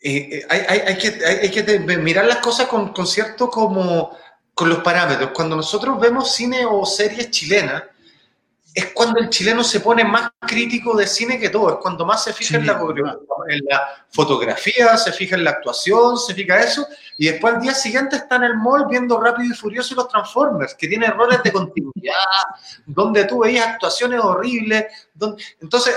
[0.00, 4.16] eh, eh, hay, que, hay, que mirar las cosas con, con cierto como
[4.54, 5.30] con los parámetros.
[5.34, 7.84] Cuando nosotros vemos cine o series chilenas,
[8.78, 12.22] es cuando el chileno se pone más crítico de cine que todo, es cuando más
[12.22, 12.80] se fija en, la,
[13.48, 17.74] en, la, fotografía, se fija en la actuación, se fija eso, y después al día
[17.74, 21.42] siguiente está en el mall viendo Rápido y Furioso y los Transformers, que tiene errores
[21.42, 22.14] de continuidad,
[22.86, 25.42] donde tú veías actuaciones horribles, donde...
[25.60, 25.96] entonces,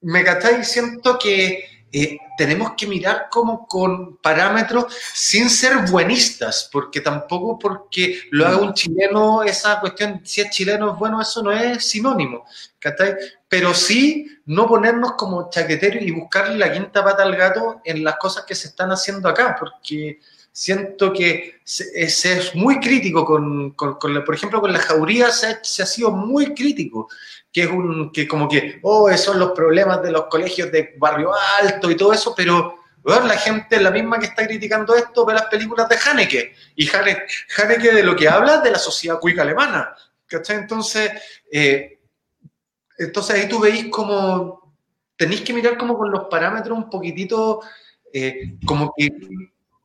[0.00, 7.00] me y siento que eh, tenemos que mirar como con parámetros sin ser buenistas, porque
[7.00, 11.52] tampoco porque lo haga un chileno, esa cuestión, si es chileno es bueno, eso no
[11.52, 12.44] es sinónimo,
[13.48, 18.16] Pero sí no ponernos como chaqueteros y buscarle la quinta pata al gato en las
[18.16, 20.18] cosas que se están haciendo acá, porque
[20.54, 25.82] siento que se, es muy crítico con, con, por ejemplo, con la jauría se, se
[25.82, 27.08] ha sido muy crítico
[27.52, 31.30] que es un, que como que, oh, son los problemas de los colegios de barrio
[31.60, 35.34] alto y todo eso, pero bueno, la gente, la misma que está criticando esto, ve
[35.34, 36.54] las películas de Haneke.
[36.74, 39.94] Y Haneke, de lo que habla de la sociedad cuica alemana.
[40.26, 40.56] ¿Cachai?
[40.56, 41.12] Entonces,
[41.52, 42.00] eh,
[42.98, 44.74] entonces ahí tú veis como,
[45.16, 47.60] tenéis que mirar como con los parámetros un poquitito,
[48.12, 49.10] eh, como que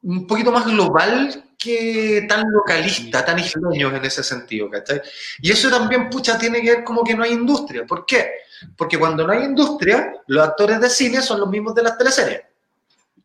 [0.01, 5.01] un poquito más global que tan localista, tan isleño en ese sentido, ¿cachai?
[5.41, 7.85] Y eso también, pucha, tiene que ver como que no hay industria.
[7.85, 8.31] ¿Por qué?
[8.77, 12.41] Porque cuando no hay industria, los actores de cine son los mismos de las teleseries.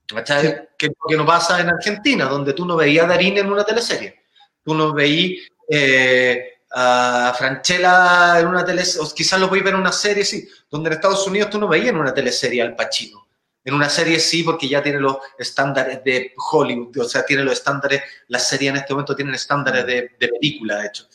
[0.07, 0.69] ¿Cachai?
[0.77, 3.51] Que es lo que no pasa en Argentina, donde tú no veías a Darín en
[3.51, 4.23] una teleserie.
[4.65, 9.81] Tú no veías eh, a Franchella en una teleserie, o quizás lo podías ver en
[9.81, 13.24] una serie, sí, donde en Estados Unidos tú no veías en una teleserie al Pacino.
[13.65, 17.55] En una serie sí, porque ya tiene los estándares de Hollywood, o sea, tiene los
[17.55, 21.09] estándares, la serie en este momento tiene estándares de, película, de hecho.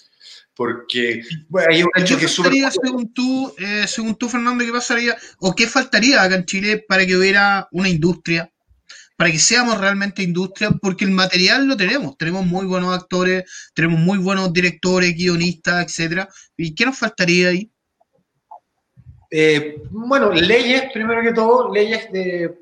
[0.55, 5.55] Porque bueno, hay un hecho que Según tú, eh, según tú, Fernando, ¿qué pasaría o
[5.55, 8.51] qué faltaría acá en Chile para que hubiera una industria?
[9.15, 12.17] Para que seamos realmente industria, porque el material lo tenemos.
[12.17, 13.43] Tenemos muy buenos actores,
[13.73, 16.27] tenemos muy buenos directores, guionistas, etcétera.
[16.57, 17.71] ¿Y qué nos faltaría ahí?
[19.29, 22.57] Eh, bueno, leyes, primero que todo, leyes de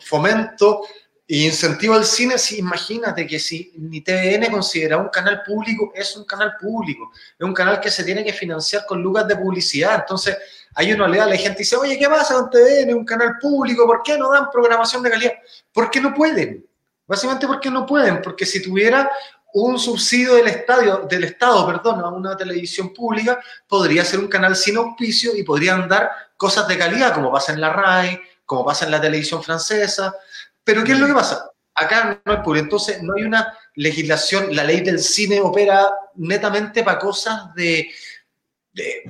[0.00, 0.82] fomento
[1.28, 2.38] e incentivo al cine.
[2.38, 7.10] Sí, imagínate que si ni TVN considera un canal público, es un canal público.
[7.38, 10.00] Es un canal que se tiene que financiar con lugares de publicidad.
[10.00, 10.36] Entonces,
[10.74, 12.94] hay una oleada, la gente dice, oye, ¿qué pasa con TVN?
[12.94, 15.32] Un canal público, ¿por qué no dan programación de calidad?
[15.72, 16.64] Porque no pueden.
[17.06, 19.08] Básicamente porque no pueden, porque si tuviera
[19.54, 24.54] un subsidio del, estadio, del Estado perdón, a una televisión pública podría ser un canal
[24.54, 28.84] sin auspicio y podrían dar cosas de calidad, como pasa en la RAI, como pasa
[28.84, 30.14] en la televisión francesa.
[30.62, 31.50] Pero ¿qué es lo que pasa?
[31.74, 36.82] Acá no hay público, entonces no hay una legislación, la ley del cine opera netamente
[36.82, 37.90] para cosas de,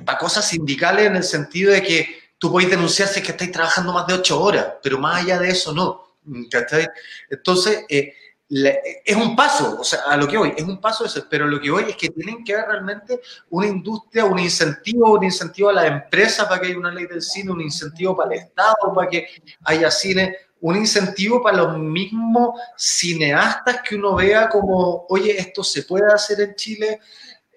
[0.05, 3.51] para cosas sindicales en el sentido de que tú podés denunciar si es que estáis
[3.51, 6.07] trabajando más de ocho horas, pero más allá de eso no.
[6.49, 6.87] ¿cachai?
[7.29, 8.13] Entonces, eh,
[8.49, 11.59] es un paso, o sea, a lo que voy, es un paso eso, pero lo
[11.59, 13.19] que voy es que tienen que haber realmente
[13.49, 17.21] una industria, un incentivo, un incentivo a la empresa para que haya una ley del
[17.21, 19.27] cine, un incentivo para el Estado, para que
[19.65, 25.83] haya cine, un incentivo para los mismos cineastas que uno vea como, oye, esto se
[25.83, 26.99] puede hacer en Chile.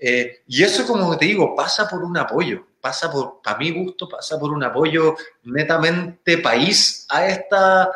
[0.00, 4.08] Eh, y eso, como te digo, pasa por un apoyo, pasa por, para mi gusto,
[4.08, 5.14] pasa por un apoyo
[5.44, 7.90] netamente país a esta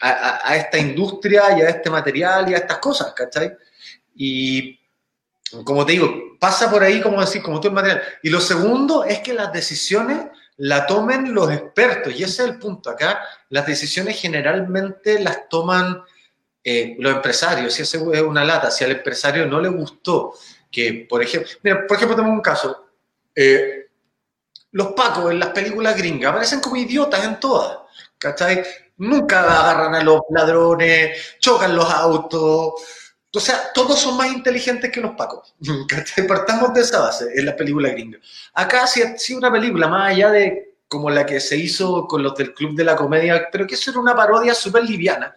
[0.00, 3.52] a, esta industria y a este material y a estas cosas, ¿cachai?
[4.14, 4.78] Y
[5.64, 8.02] como te digo, pasa por ahí, como decir, como todo el material.
[8.22, 10.26] Y lo segundo es que las decisiones
[10.56, 13.20] la tomen los expertos, y ese es el punto acá.
[13.48, 16.02] Las decisiones generalmente las toman
[16.64, 20.34] eh, los empresarios, si ese es una lata, si al empresario no le gustó
[20.70, 22.88] que, por ejemplo, mira, por ejemplo, tenemos un caso.
[23.34, 23.86] Eh,
[24.72, 27.78] los pacos en las películas gringas aparecen como idiotas en todas,
[28.18, 28.62] ¿cachai?
[28.98, 32.74] Nunca agarran a los ladrones, chocan los autos.
[33.34, 35.54] O sea, todos son más inteligentes que los pacos.
[36.28, 38.18] Partamos de esa base en la película gringa.
[38.54, 42.34] Acá sí si una película más allá de como la que se hizo con los
[42.34, 45.34] del Club de la Comedia, pero que eso era una parodia súper liviana.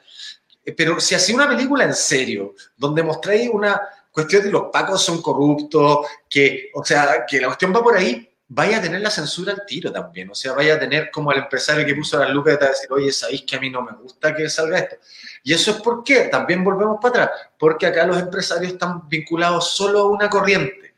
[0.64, 3.82] Eh, pero si hacía una película en serio, donde mostráis una
[4.12, 8.31] cuestión de los pacos son corruptos, que, o sea, que la cuestión va por ahí,
[8.54, 10.30] vaya a tener la censura al tiro también.
[10.30, 13.10] O sea, vaya a tener como al empresario que puso las lucas de decir, oye,
[13.14, 14.98] sabéis que a mí no me gusta que salga esto.
[15.42, 20.00] Y eso es porque también volvemos para atrás, porque acá los empresarios están vinculados solo
[20.02, 20.96] a una corriente.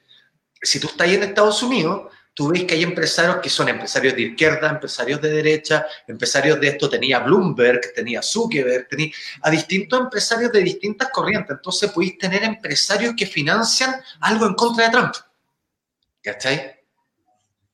[0.64, 4.16] Si tú estás ahí en Estados Unidos, tú ves que hay empresarios que son empresarios
[4.16, 9.12] de izquierda, empresarios de derecha, empresarios de esto, tenía Bloomberg, tenía Zuckerberg, tenía
[9.44, 11.52] a distintos empresarios de distintas corrientes.
[11.52, 15.14] Entonces podéis tener empresarios que financian algo en contra de Trump.
[16.24, 16.83] ¿Cachai?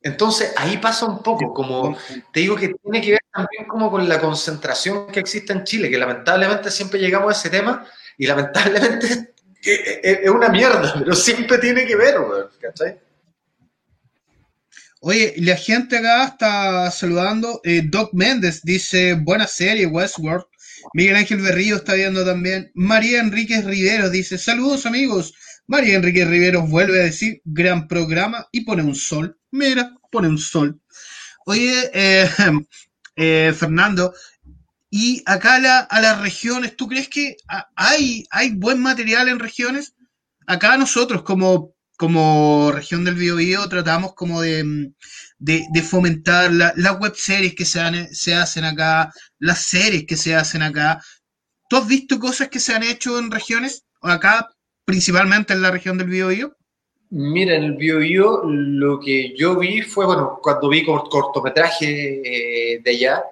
[0.02, 1.96] Entonces ahí pasa un poco, como
[2.32, 5.90] te digo que tiene que ver también como con la concentración que existe en Chile,
[5.90, 7.86] que lamentablemente siempre llegamos a ese tema
[8.16, 12.16] y lamentablemente es una mierda, pero siempre tiene que ver,
[12.60, 12.98] ¿cachai?
[15.02, 17.62] Oye, la gente acá está saludando.
[17.64, 20.44] Eh, Doc Méndez dice, buena serie, Westworld.
[20.92, 22.70] Miguel Ángel Berrío está viendo también.
[22.74, 25.34] María Enríquez Rivero dice, saludos amigos.
[25.66, 29.39] María Enrique Rivero vuelve a decir, gran programa y pone un sol.
[29.50, 30.80] Mira, pone un sol.
[31.46, 32.28] Oye, eh,
[33.16, 34.12] eh, Fernando,
[34.90, 35.56] y acá
[35.88, 37.36] a las regiones, ¿tú crees que
[37.76, 39.94] hay, hay buen material en regiones?
[40.46, 44.92] Acá nosotros como, como región del Biobío tratamos como de,
[45.88, 51.00] fomentar las web series que se, se hacen acá, las series que se hacen acá.
[51.68, 53.84] ¿Tú has visto cosas que se han hecho en regiones?
[54.02, 54.48] Acá
[54.84, 56.56] principalmente en la región del Biobío?
[57.10, 62.90] Mira, en el Biobío lo que yo vi fue, bueno, cuando vi cortometraje eh, de
[62.90, 63.24] allá,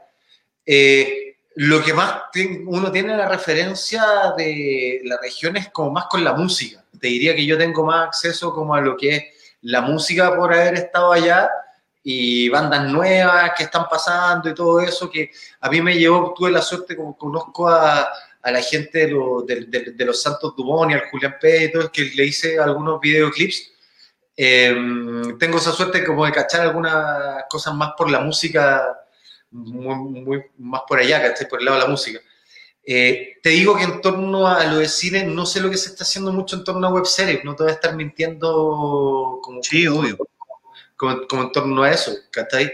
[0.66, 2.22] eh, lo que más
[2.66, 4.02] uno tiene la referencia
[4.36, 6.84] de la región es como más con la música.
[7.00, 9.24] Te diría que yo tengo más acceso como a lo que es
[9.62, 11.48] la música por haber estado allá
[12.02, 16.50] y bandas nuevas que están pasando y todo eso que a mí me llevó, tuve
[16.50, 18.08] la suerte como conozco a,
[18.42, 22.24] a la gente de, los Santos Dumont y al Julián Pérez y todo, que le
[22.24, 23.72] hice algunos videoclips.
[24.36, 28.96] Em, tengo esa suerte como de cachar algunas cosas más por la música,
[29.50, 31.48] muy, más por allá, ¿cachai?
[31.48, 32.20] Por el lado de la música.
[32.84, 35.90] Eh, te digo que en torno a lo de cine, no sé lo que se
[35.90, 39.62] está haciendo mucho en torno a web series, no te voy a estar mintiendo como,
[39.62, 40.16] sí, obvio.
[40.96, 42.72] Como, en torno a eso, ¿cachai?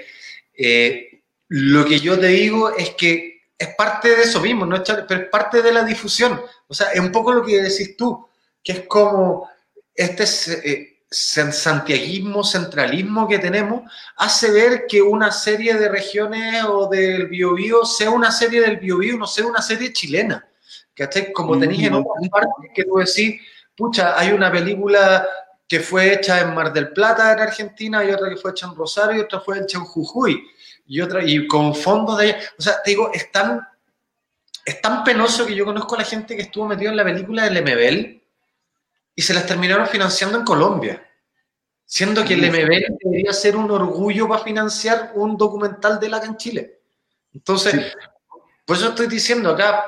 [0.56, 4.82] Eh, lo que yo te digo es que es parte de eso mismo, ¿no?
[4.82, 6.40] pero es parte de la difusión.
[6.66, 8.26] O sea, es un poco lo que decís tú,
[8.62, 9.48] que es como
[9.94, 13.82] este eh, santiaguismo, centralismo que tenemos,
[14.16, 19.16] hace ver que una serie de regiones o del Biobío sea una serie del Biobío,
[19.16, 20.46] no sea una serie chilena.
[20.94, 21.32] ¿Cachai?
[21.32, 23.40] Como tenéis en otras partes que tú decís,
[23.76, 25.26] pucha, hay una película
[25.66, 28.76] que fue hecha en Mar del Plata, en Argentina, y otra que fue hecha en
[28.76, 30.40] Rosario, y otra fue hecha en Jujuy
[30.86, 33.66] y otra, y con fondos de O sea, te digo, es tan,
[34.64, 37.48] es tan penoso que yo conozco a la gente que estuvo metido en la película
[37.48, 38.22] del MBL
[39.16, 41.06] y se las terminaron financiando en Colombia.
[41.86, 46.36] Siendo que el MBL debería ser un orgullo para financiar un documental de la en
[46.36, 46.80] Chile.
[47.32, 47.94] Entonces,
[48.64, 49.84] pues yo estoy diciendo acá,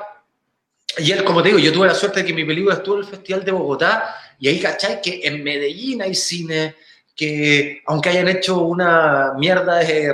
[0.99, 3.01] y él, como te digo, yo tuve la suerte de que mi película estuvo en
[3.01, 5.01] el Festival de Bogotá, y ahí, ¿cachai?
[5.01, 6.75] Que en Medellín hay cine,
[7.17, 10.13] que aunque hayan hecho una mierda de,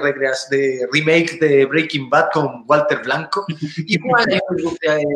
[0.49, 3.45] de remake de Breaking Bad con Walter Blanco,
[3.87, 4.41] igual es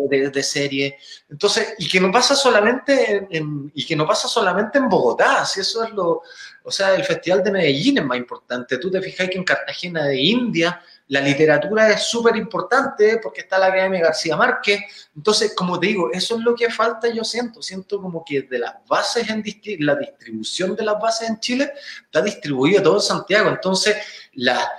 [0.09, 0.97] de, de, serie.
[1.29, 5.61] Entonces, y que no pasa solamente en, y que no pasa solamente en Bogotá, si
[5.61, 6.23] eso es lo,
[6.63, 8.77] O sea, el Festival de Medellín es más importante.
[8.79, 13.57] Tú te fijas que en Cartagena de India la literatura es súper importante porque está
[13.57, 15.09] la Academia García Márquez.
[15.15, 17.61] Entonces, como te digo, eso es lo que falta, yo siento.
[17.61, 19.43] Siento como que de las bases, en
[19.85, 21.71] la distribución de las bases en Chile
[22.03, 23.49] está distribuido todo en Santiago.
[23.49, 23.95] Entonces,
[24.33, 24.69] la,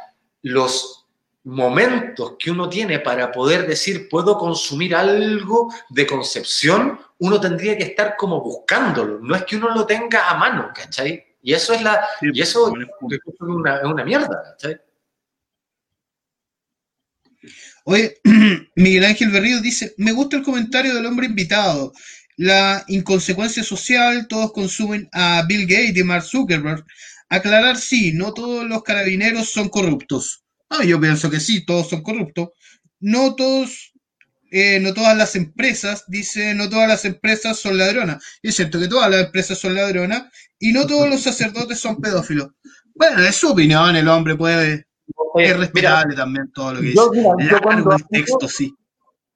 [0.42, 1.06] los
[1.44, 7.84] momentos que uno tiene para poder decir puedo consumir algo de concepción, uno tendría que
[7.84, 9.18] estar como buscándolo.
[9.20, 11.24] No es que uno lo tenga a mano, ¿cachai?
[11.40, 14.78] Y eso es la, y eso es una, una mierda, ¿cachai?
[17.90, 18.20] Oye,
[18.76, 21.94] Miguel Ángel Berrío dice, me gusta el comentario del hombre invitado.
[22.36, 26.84] La inconsecuencia social, todos consumen a Bill Gates y Mark Zuckerberg.
[27.30, 30.44] Aclarar, sí, no todos los carabineros son corruptos.
[30.68, 32.50] Ah, yo pienso que sí, todos son corruptos.
[33.00, 33.94] No todos,
[34.50, 38.22] eh, no todas las empresas, dice, no todas las empresas son ladronas.
[38.42, 40.24] Es cierto que todas las empresas son ladronas
[40.58, 42.48] y no todos los sacerdotes son pedófilos.
[42.94, 44.87] Bueno, es su opinión, el hombre puede
[45.34, 47.50] es respetable también todo lo que yo, dice.
[47.50, 48.74] yo, cuando hablo, texto, sí.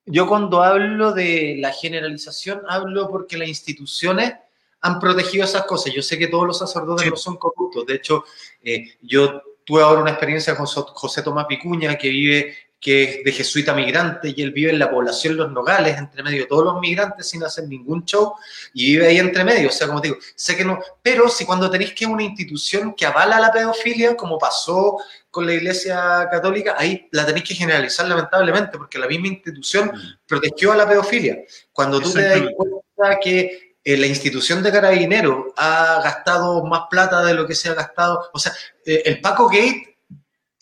[0.06, 4.34] yo cuando hablo de la generalización, hablo porque las instituciones
[4.80, 5.92] han protegido esas cosas.
[5.92, 7.86] Yo sé que todos los sacerdotes no son corruptos.
[7.86, 8.24] De hecho,
[8.62, 13.30] eh, yo tuve ahora una experiencia con José Tomás Picuña, que vive que es de
[13.30, 16.80] jesuita migrante y él vive en la población Los Nogales, entre medio de todos los
[16.80, 18.34] migrantes sin hacer ningún show
[18.74, 19.68] y vive ahí entre medio.
[19.68, 23.06] O sea, como digo, sé que no, pero si cuando tenéis que una institución que
[23.06, 24.98] avala la pedofilia, como pasó
[25.30, 30.26] con la Iglesia Católica, ahí la tenéis que generalizar lamentablemente, porque la misma institución mm.
[30.26, 31.38] protegió a la pedofilia.
[31.70, 37.22] Cuando tú te das cuenta que eh, la institución de carabineros ha gastado más plata
[37.22, 38.52] de lo que se ha gastado, o sea,
[38.84, 39.91] eh, el Paco Gate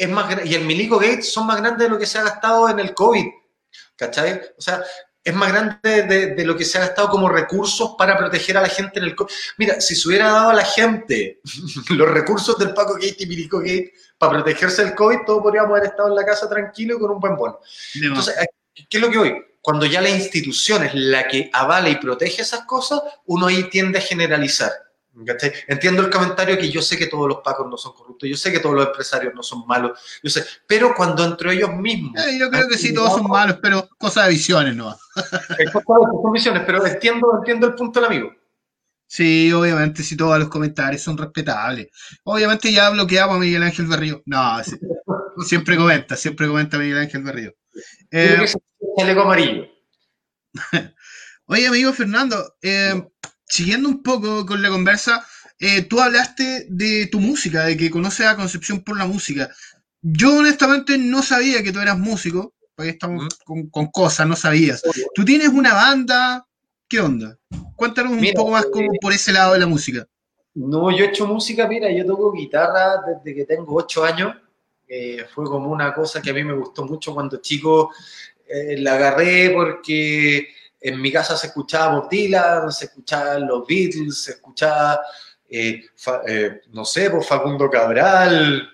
[0.00, 2.70] es más y el Milico Gates son más grandes de lo que se ha gastado
[2.70, 3.26] en el COVID.
[3.96, 4.40] ¿Cachai?
[4.56, 4.82] O sea,
[5.22, 8.68] es más grande de, lo que se ha gastado como recursos para proteger a la
[8.68, 9.30] gente en el COVID.
[9.58, 11.42] Mira, si se hubiera dado a la gente
[11.90, 15.90] los recursos del Paco Gate y Milico Gate para protegerse del COVID, todos podríamos haber
[15.90, 17.60] estado en la casa tranquilo con un buen bono.
[17.94, 18.34] Entonces,
[18.88, 19.34] ¿qué es lo que hoy?
[19.60, 23.98] Cuando ya la institución es la que avala y protege esas cosas, uno ahí tiende
[23.98, 24.72] a generalizar.
[25.66, 28.52] Entiendo el comentario que yo sé que todos los pacos no son corruptos, yo sé
[28.52, 32.12] que todos los empresarios no son malos, yo sé, pero cuando entre ellos mismos...
[32.16, 34.96] Eh, yo creo que sí, todos son malos, pero cosa de visiones, ¿no?
[34.96, 38.40] son visiones, pero entiendo, entiendo el punto del amigo.
[39.06, 41.88] Sí, obviamente, si todos los comentarios son respetables.
[42.22, 44.22] Obviamente ya bloqueamos a Miguel Ángel Berrío.
[44.24, 44.58] No,
[45.44, 47.52] siempre comenta, siempre comenta Miguel Ángel Berrío.
[48.12, 48.46] Eh,
[49.20, 49.66] amarillo.
[51.46, 53.04] Oye, amigo Fernando, eh,
[53.50, 55.26] siguiendo un poco con la conversa,
[55.58, 59.50] eh, tú hablaste de tu música, de que conoces a Concepción por la música.
[60.00, 64.82] Yo honestamente no sabía que tú eras músico, porque estamos con, cosas, no sabías.
[65.14, 66.46] ¿Tú tienes una banda?
[66.88, 67.36] ¿Qué onda?
[67.76, 70.06] Cuéntanos un poco más como por ese lado de la música.
[70.54, 74.34] No, yo he hecho música, mira, yo toco guitarra desde que tengo ocho años.
[74.88, 77.90] Eh, fue como una cosa que a mí me gustó mucho cuando chico.
[78.48, 80.48] Eh, la agarré porque
[80.80, 85.00] en mi casa se escuchaba Bob Dylan, se escuchaban los Beatles, se escuchaba,
[85.48, 85.84] eh,
[86.26, 88.68] eh, no sé, por pues, Facundo Cabral,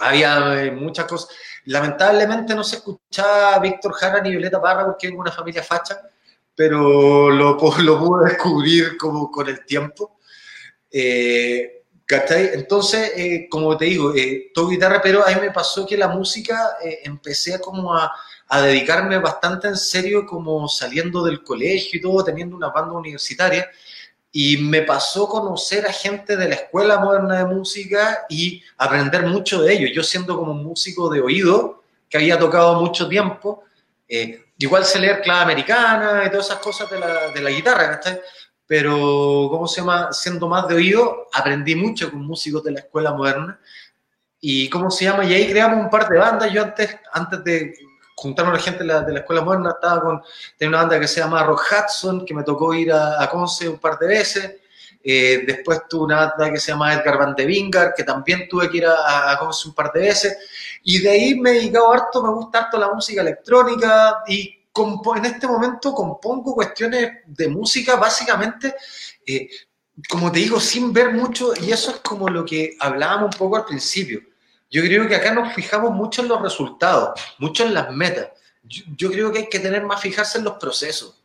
[0.00, 1.28] había eh, muchas cosas.
[1.66, 6.00] Lamentablemente no se escuchaba Víctor Jara ni Violeta Parra porque en una familia facha,
[6.54, 10.18] pero lo, lo pude descubrir como con el tiempo.
[12.06, 14.12] Entonces, como te digo,
[14.52, 18.12] todo guitarra, pero a mí me pasó que la música empecé como a,
[18.48, 23.68] a dedicarme bastante en serio como saliendo del colegio y todo, teniendo una banda universitaria.
[24.30, 29.62] Y me pasó conocer a gente de la Escuela Moderna de Música y aprender mucho
[29.62, 29.90] de ellos.
[29.94, 33.64] Yo siendo como un músico de oído, que había tocado mucho tiempo,
[34.08, 38.00] eh, igual sé leer clave americana y todas esas cosas de la, de la guitarra.
[38.66, 40.12] Pero, ¿cómo se llama?
[40.12, 43.60] Siendo más de oído, aprendí mucho con músicos de la Escuela Moderna.
[44.40, 45.24] Y, ¿cómo se llama?
[45.24, 46.52] Y ahí creamos un par de bandas.
[46.52, 47.74] Yo antes, antes de
[48.24, 50.22] juntarme a la gente de la, escuela moderna, estaba con,
[50.56, 53.68] tenía una banda que se llama Rock Hudson, que me tocó ir a, a Conce
[53.68, 54.54] un par de veces.
[55.06, 58.70] Eh, después tuve una banda que se llama Edgar Van de Vingar, que también tuve
[58.70, 60.38] que ir a, a Conce un par de veces.
[60.82, 64.60] Y de ahí me he dedicado harto, me gusta harto la música electrónica y
[65.16, 68.74] en este momento compongo cuestiones de música básicamente,
[69.24, 69.48] eh,
[70.08, 73.56] como te digo, sin ver mucho, y eso es como lo que hablábamos un poco
[73.56, 74.20] al principio
[74.74, 78.30] yo creo que acá nos fijamos mucho en los resultados, mucho en las metas.
[78.64, 81.22] Yo, creo que hay que tener más fijarse en los procesos.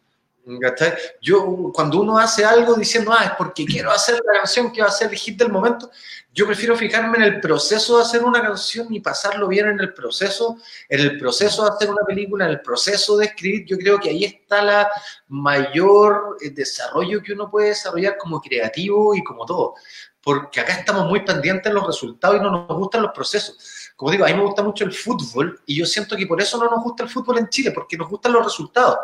[1.20, 4.90] Yo, cuando uno hace algo diciendo, ah, es porque quiero hacer la canción que va
[4.90, 5.90] a ser el hit del momento,
[6.32, 9.96] yo prefiero fijarme en el proceso de hacer una canción y pasarlo bien en el
[9.96, 13.66] proceso, en el proceso de hacer una película, en el proceso de escribir.
[13.66, 14.92] Yo creo que ahí está la
[15.28, 19.74] mayor eh, desarrollo que uno puede desarrollar como creativo y como todo.
[20.22, 23.58] Porque acá estamos muy pendientes de los resultados y no nos gustan los procesos.
[23.96, 26.58] Como digo, a mí me gusta mucho el fútbol y yo siento que por eso
[26.58, 28.98] no nos gusta el fútbol en Chile, porque nos gustan los resultados.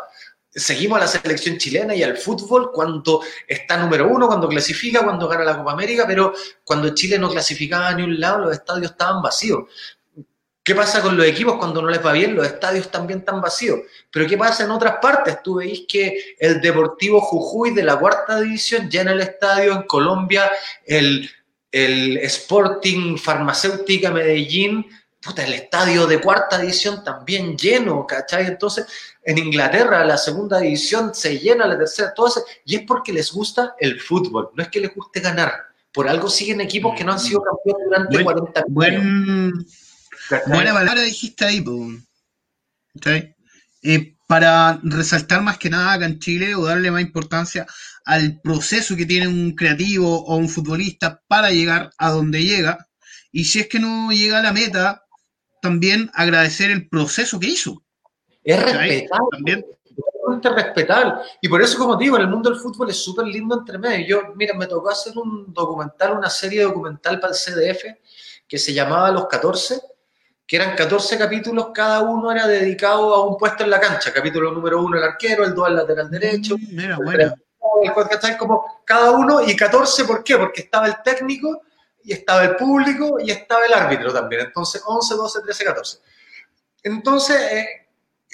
[0.48, 5.28] Seguimos a la selección chilena y al fútbol cuando está número uno, cuando clasifica, cuando
[5.28, 6.32] gana la Copa América, pero
[6.64, 9.64] cuando Chile no clasificaba ni un lado, los estadios estaban vacíos.
[10.66, 12.34] ¿Qué pasa con los equipos cuando no les va bien?
[12.34, 13.82] Los estadios también están vacíos.
[14.10, 15.40] Pero ¿qué pasa en otras partes?
[15.40, 20.50] Tú veis que el Deportivo Jujuy de la cuarta división llena el estadio, en Colombia
[20.84, 21.30] el,
[21.70, 24.84] el Sporting Farmacéutica Medellín,
[25.20, 28.48] puta, el estadio de cuarta división también lleno, ¿cachai?
[28.48, 28.86] Entonces,
[29.22, 33.32] en Inglaterra la segunda división se llena, la tercera, todo eso, y es porque les
[33.32, 35.52] gusta el fútbol, no es que les guste ganar.
[35.92, 39.85] Por algo siguen equipos que no han sido campeones durante 40 años.
[40.46, 41.64] Buena palabra dijiste ahí,
[43.82, 47.66] eh, para resaltar más que nada acá en Chile o darle más importancia
[48.04, 52.88] al proceso que tiene un creativo o un futbolista para llegar a donde llega.
[53.30, 55.04] Y si es que no llega a la meta,
[55.62, 57.84] también agradecer el proceso que hizo.
[58.42, 59.28] Es respetable.
[59.30, 59.66] También.
[60.42, 61.14] respetable.
[61.40, 64.06] Y por eso, como digo, en el mundo del fútbol es súper lindo entre medio.
[64.06, 67.84] Yo, mira, me tocó hacer un documental, una serie documental para el CDF
[68.48, 69.80] que se llamaba Los 14
[70.46, 74.12] que eran 14 capítulos, cada uno era dedicado a un puesto en la cancha.
[74.12, 76.56] Capítulo número uno el arquero, el dos el lateral derecho.
[76.56, 77.34] Mm, mira, bueno.
[78.38, 80.36] Como cada uno, y 14, ¿por qué?
[80.36, 81.62] Porque estaba el técnico,
[82.02, 84.42] y estaba el público, y estaba el árbitro también.
[84.42, 85.98] Entonces, 11, 12, 13, 14.
[86.84, 87.68] Entonces, eh,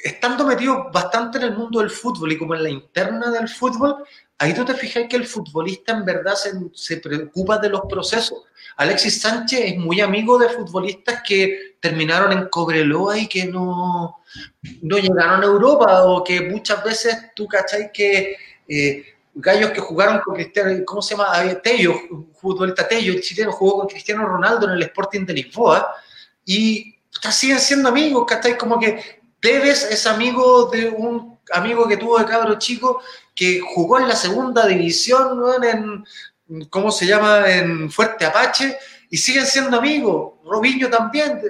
[0.04, 4.04] estando metido bastante en el mundo del fútbol y como en la interna del fútbol,
[4.38, 8.44] ahí tú te fijas que el futbolista en verdad se, se preocupa de los procesos.
[8.77, 14.20] Alexis Sánchez es muy amigo de futbolistas que terminaron en Cobreloa y que no,
[14.83, 18.37] no llegaron a Europa o que muchas veces tú cacháis que
[18.68, 19.05] eh,
[19.35, 21.33] gallos que jugaron con Cristiano, ¿cómo se llama?
[21.62, 21.95] Tello,
[22.41, 25.95] futbolista Tello, el chileno jugó con Cristiano Ronaldo en el Sporting de Lisboa
[26.45, 26.97] y
[27.31, 28.57] siguen siendo amigos, ¿cacháis?
[28.57, 33.03] Como que Tevez es amigo de un amigo que tuvo de cabro chico
[33.35, 35.62] que jugó en la segunda división, ¿no?
[35.62, 36.05] en,
[36.70, 37.50] ¿cómo se llama?
[37.50, 38.76] En Fuerte Apache,
[39.11, 40.34] y siguen siendo amigos.
[40.44, 41.40] Robinho también,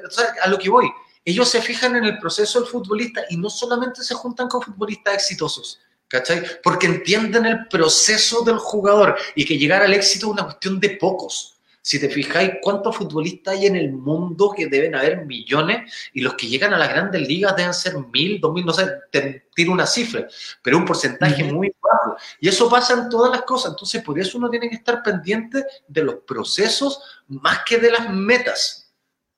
[0.42, 0.90] a lo que voy.
[1.24, 5.14] Ellos se fijan en el proceso del futbolista y no solamente se juntan con futbolistas
[5.14, 6.42] exitosos, ¿cachai?
[6.62, 10.90] Porque entienden el proceso del jugador y que llegar al éxito es una cuestión de
[10.90, 11.51] pocos.
[11.84, 16.34] Si te fijáis cuántos futbolistas hay en el mundo, que deben haber millones, y los
[16.34, 19.72] que llegan a las grandes ligas deben ser mil, dos mil, no sé, te tiro
[19.72, 20.26] una cifra,
[20.62, 22.16] pero un porcentaje muy bajo.
[22.40, 23.72] Y eso pasa en todas las cosas.
[23.72, 28.08] Entonces, por eso uno tiene que estar pendiente de los procesos más que de las
[28.10, 28.78] metas.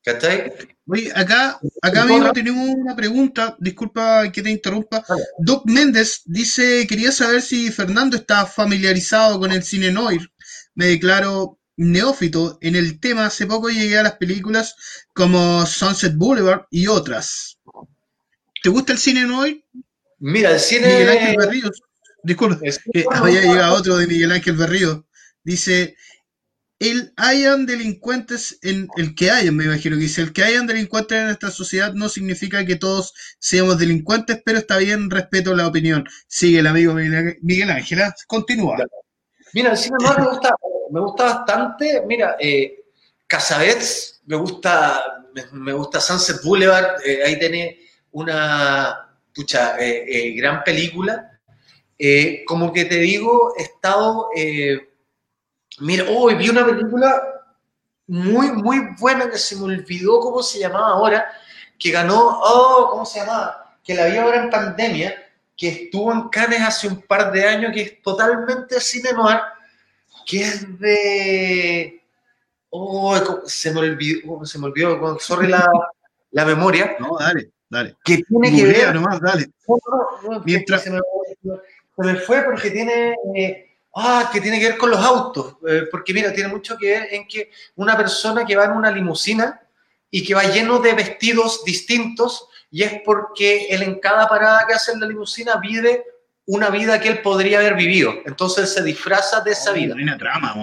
[0.04, 0.52] ¿Cachai?
[0.86, 5.02] Oye, acá, acá mismo tenemos una pregunta, disculpa que te interrumpa.
[5.38, 10.30] Doc Méndez dice, quería saber si Fernando está familiarizado con el cine noir.
[10.74, 14.74] Me declaro neófito en el tema, hace poco llegué a las películas
[15.12, 17.58] como Sunset Boulevard y otras.
[18.62, 19.64] ¿Te gusta el cine noir?
[20.18, 20.86] Mira, el cine...
[20.86, 21.82] Miguel Ángel Berríos.
[22.22, 25.02] Disculpa, que había llegado otro de Miguel Ángel Berríos.
[25.42, 25.96] Dice,
[26.78, 31.18] el hayan delincuentes en el que hayan, me imagino que dice, el que hayan delincuentes
[31.18, 36.04] en esta sociedad no significa que todos seamos delincuentes, pero está bien, respeto la opinión.
[36.26, 38.14] Sigue el amigo Miguel Ángel, ¿ah?
[38.26, 38.78] continúa.
[39.52, 40.54] Mira, el cine noir me gusta
[40.94, 42.84] me gusta bastante, mira, eh,
[43.26, 47.80] Casabets, me gusta, me, gusta Sunset Boulevard, eh, ahí tiene
[48.12, 51.32] una pucha, eh, gran película.
[52.46, 54.28] como que te digo, he estado,
[55.80, 57.10] mira, hoy vi una película
[58.06, 61.26] muy, muy buena que se me olvidó cómo se llamaba ahora,
[61.76, 63.78] que ganó, oh, ¿cómo se llamaba?
[63.82, 65.12] Que la vi ahora en pandemia,
[65.56, 69.40] que estuvo en Cannes hace un par de años, que es totalmente cine noir,
[70.26, 72.02] que es de.
[72.70, 73.16] Oh,
[73.46, 75.66] se me olvidó, oh, se me olvidó, sorry la,
[76.32, 76.96] la memoria.
[76.98, 77.96] No, dale, dale.
[78.04, 78.94] Que tiene que ver.
[78.94, 79.50] Nomás, dale.
[80.44, 80.82] Mientras.
[80.82, 81.00] Se me,
[81.40, 83.14] se me, fue porque tiene.
[83.36, 85.56] Eh, ah, que tiene que ver con los autos.
[85.68, 88.90] Eh, porque mira, tiene mucho que ver en que una persona que va en una
[88.90, 89.60] limusina
[90.10, 94.74] y que va lleno de vestidos distintos, y es porque él en cada parada que
[94.74, 96.04] hace en la limusina vive
[96.46, 98.14] una vida que él podría haber vivido.
[98.26, 99.94] Entonces se disfraza de esa vida.
[99.94, 100.54] Una trama,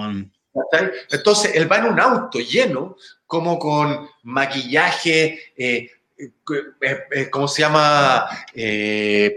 [1.09, 7.61] Entonces él va en un auto lleno, como con maquillaje, eh, eh, eh, ¿cómo se
[7.61, 8.27] llama?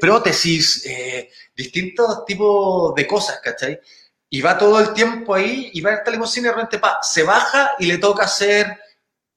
[0.01, 0.87] prótesis,
[1.57, 3.81] distintos tipos de cosas, ¿cachai?
[4.29, 6.99] Y va todo el tiempo ahí y va a esta limusina y de repente pa,
[7.03, 8.81] se baja y le toca ser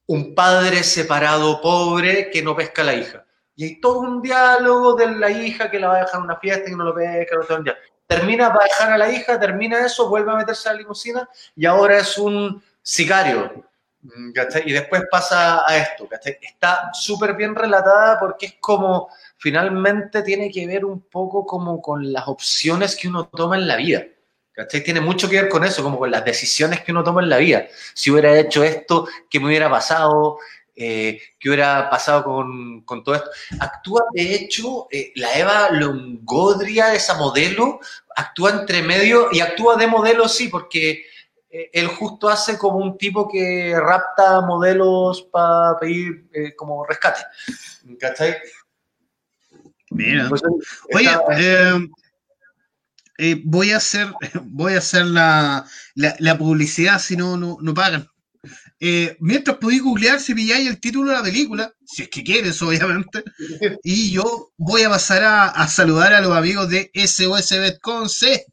[0.07, 3.26] un padre separado pobre que no pesca a la hija.
[3.57, 6.37] Y hay todo un diálogo de la hija que la va a dejar en una
[6.37, 7.63] fiesta y no lo pesca, no
[8.05, 11.65] termina para dejar a la hija, termina eso, vuelve a meterse a la limusina y
[11.65, 13.65] ahora es un sicario.
[14.01, 14.31] Mm.
[14.65, 16.07] Y después pasa a esto.
[16.07, 16.37] ¿cachai?
[16.41, 22.13] Está súper bien relatada porque es como, finalmente tiene que ver un poco como con
[22.13, 24.05] las opciones que uno toma en la vida.
[24.83, 27.37] Tiene mucho que ver con eso, como con las decisiones que uno toma en la
[27.37, 27.67] vida.
[27.93, 30.39] Si hubiera hecho esto, ¿qué me hubiera pasado?
[30.79, 33.29] Eh, ¿Qué hubiera pasado con, con, todo esto?
[33.59, 37.79] Actúa, de hecho, eh, la Eva Longodria, esa modelo,
[38.15, 41.03] actúa entre medio y actúa de modelo, sí, porque
[41.49, 47.21] eh, él justo hace como un tipo que rapta modelos para pedir como rescate.
[47.99, 48.37] ¿Cachai?
[49.89, 50.29] Mira.
[50.29, 50.43] Pues,
[50.93, 51.09] Oye,
[53.17, 54.13] eh, voy a hacer,
[54.43, 55.65] voy a hacer la,
[55.95, 58.07] la, la publicidad si no, no, no pagan.
[58.79, 62.61] Eh, mientras podéis googlear si pilláis el título de la película, si es que quieres,
[62.61, 63.23] obviamente.
[63.83, 68.45] Y yo voy a pasar a, saludar a los amigos de SOS Betconce,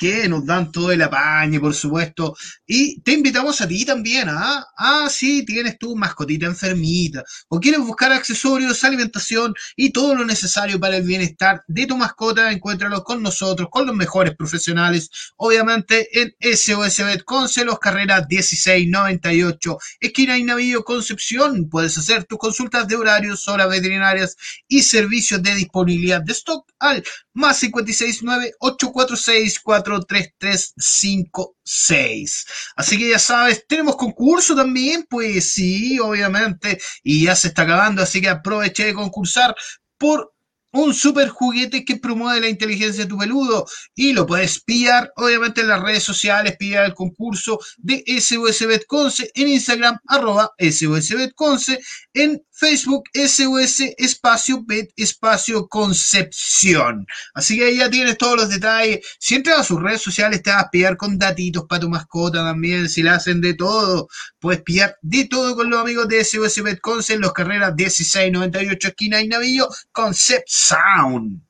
[0.00, 2.34] que nos dan todo el apañe, por supuesto.
[2.66, 4.66] Y te invitamos a ti también, ¿ah?
[4.74, 10.80] Ah, sí, tienes tu mascotita enfermita, o quieres buscar accesorios, alimentación y todo lo necesario
[10.80, 16.34] para el bienestar de tu mascota, encuéntralo con nosotros, con los mejores profesionales, obviamente en
[16.40, 21.68] SOS Betconce, los carreras 1698, esquina y Navillo Concepción.
[21.68, 24.34] Puedes hacer tus consultas de horarios, horas veterinarias
[24.66, 27.04] y servicios de disponibilidad de stock al
[27.40, 32.46] más 569 846 43356.
[32.76, 38.02] Así que ya sabes, tenemos concurso también, pues sí, obviamente, y ya se está acabando,
[38.02, 39.56] así que aproveche de concursar
[39.98, 40.32] por
[40.72, 45.62] un super juguete que promueve la inteligencia de tu peludo y lo puedes pillar obviamente
[45.62, 51.80] en las redes sociales, pillar el concurso de SOS Betconce en Instagram arroba SOS Betconce,
[52.14, 57.06] en Facebook SOS espacio Bet espacio Concepción.
[57.34, 59.00] Así que ahí ya tienes todos los detalles.
[59.18, 62.44] Si entras a sus redes sociales te vas a pillar con datitos para tu mascota
[62.44, 64.08] también, si la hacen de todo.
[64.38, 69.20] Puedes pillar de todo con los amigos de SOS Betconce en los carreras 1698 esquina
[69.20, 71.40] y Navillo Concept Sound.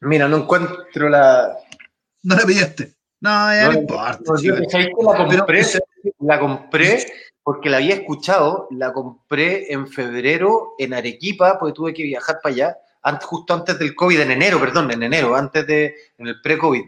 [0.00, 1.56] Mira, no encuentro la.
[2.22, 2.94] No la pillaste.
[3.20, 4.18] No, ya no, no importa.
[4.26, 5.62] No, yo, la compré,
[6.20, 7.06] la compré
[7.42, 12.54] porque la había escuchado, la compré en febrero en Arequipa, porque tuve que viajar para
[12.54, 16.40] allá, antes, justo antes del COVID, en enero, perdón, en enero, antes de, en el
[16.40, 16.82] pre-COVID.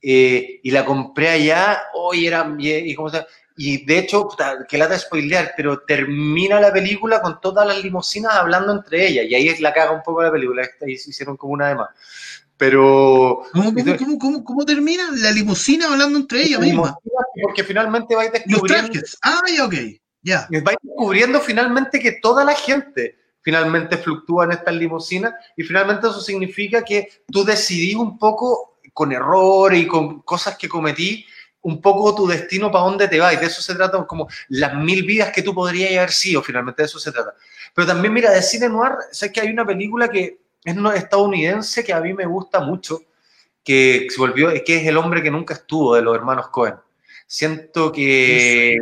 [0.00, 3.24] Eh, y la compré allá, hoy era, y, ¿cómo se
[3.56, 4.28] y de hecho,
[4.68, 9.34] que lata spoilear, pero termina la película con todas las limusinas hablando entre ellas, y
[9.34, 11.90] ahí es la caga un poco la película, ahí hicieron como una de más.
[12.56, 13.42] Pero.
[13.52, 16.94] ¿Cómo, cómo, cómo, cómo, termina la limusina hablando entre ellas mismas?
[17.42, 19.00] Porque finalmente vais descubriendo.
[19.22, 19.74] Ah, ya, ok.
[20.22, 20.46] Ya.
[20.50, 26.20] Vais descubriendo finalmente que toda la gente finalmente fluctúa en estas limusinas y finalmente eso
[26.20, 31.26] significa que tú decidís un poco con errores y con cosas que cometí,
[31.62, 33.34] un poco tu destino para dónde te vas.
[33.34, 36.82] Y de eso se trata, como las mil vidas que tú podrías haber sido, finalmente
[36.82, 37.34] de eso se trata.
[37.74, 41.84] Pero también, mira, de cine noir, sé que hay una película que es un estadounidense
[41.84, 43.00] que a mí me gusta mucho,
[43.64, 46.74] que se volvió, que es El hombre que nunca estuvo, de los hermanos Cohen.
[47.26, 48.76] Siento que...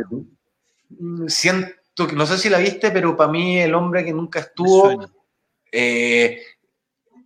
[1.27, 5.09] Siento que, no sé si la viste, pero para mí El hombre que nunca estuvo
[5.71, 6.41] eh,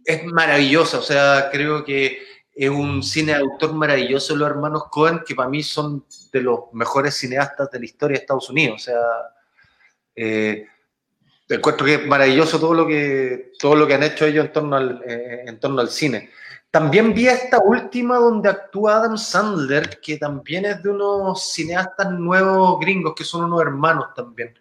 [0.03, 0.99] es maravillosa.
[0.99, 2.20] O sea, creo que
[2.56, 6.60] es un cine de autor maravilloso, los hermanos Cohen, que para mí son de los
[6.72, 8.82] mejores cineastas de la historia de Estados Unidos.
[8.82, 9.01] O sea,
[10.16, 10.66] eh,
[11.49, 14.78] encuentro que es maravilloso todo lo que, todo lo que han hecho ellos en torno
[14.78, 16.30] al, eh, en torno al cine.
[16.72, 22.80] También vi esta última donde actúa Adam Sandler, que también es de unos cineastas nuevos
[22.80, 24.53] gringos, que son unos hermanos también.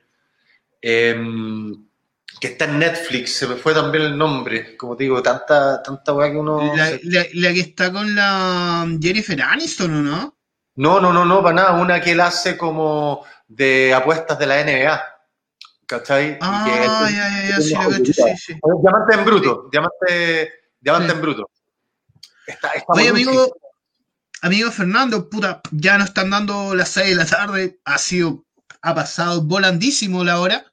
[0.81, 1.87] Em,
[2.41, 6.13] que está en Netflix, se me fue también el nombre, como te digo, tanta, tanta
[6.13, 6.75] weá que uno...
[6.75, 10.37] La, que está con la Jennifer Aniston, ¿o no?
[10.77, 14.63] No, no, no, no, para nada, una que él hace como de apuestas de la
[14.65, 15.15] NBA.
[15.87, 16.39] ¿cachai?
[16.41, 18.61] Ah, ya, ya, ya, sí, lo sí, sí.
[18.83, 21.51] Diamante en bruto, diamante, diamante en bruto.
[22.47, 23.57] Está, está Oye, amigo,
[24.43, 28.45] amigo Fernando, puta, ya nos están dando las 6 de la tarde, ha sido,
[28.83, 30.65] ha pasado volandísimo la hora.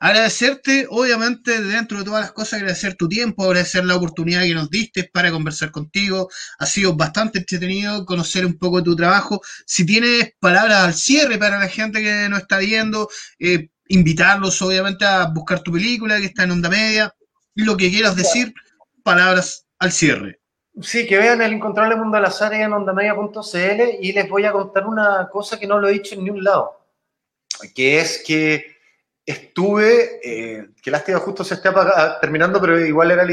[0.00, 4.70] Agradecerte, obviamente, dentro de todas las cosas, agradecer tu tiempo, agradecer la oportunidad que nos
[4.70, 6.28] diste para conversar contigo.
[6.58, 9.40] Ha sido bastante entretenido conocer un poco de tu trabajo.
[9.66, 15.04] Si tienes palabras al cierre para la gente que nos está viendo, eh, invitarlos obviamente
[15.04, 17.12] a buscar tu película que está en onda media
[17.56, 18.54] lo que quieras decir,
[19.02, 20.40] palabras al cierre.
[20.80, 24.52] Sí, que vean el Incontrolable Mundo de las Áreas en ondamedia.cl y les voy a
[24.52, 26.86] contar una cosa que no lo he dicho en ningún lado,
[27.74, 28.75] que es que
[29.26, 31.68] estuve, eh, que lástima justo se esté
[32.20, 33.30] terminando, pero igual era el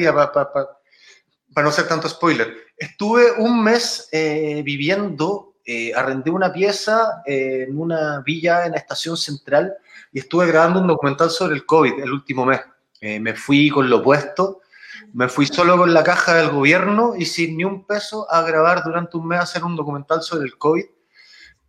[1.54, 2.56] para no ser tanto spoiler.
[2.78, 8.80] Estuve un mes eh, viviendo, eh, arrendé una pieza eh, en una villa en la
[8.80, 9.74] estación central
[10.12, 12.62] y estuve grabando un documental sobre el COVID el último mes.
[13.02, 14.62] me fui con lo opuesto,
[15.14, 18.84] me fui solo con la caja del gobierno y sin ni un peso a grabar
[18.84, 20.86] durante un mes, hacer un documental sobre el COVID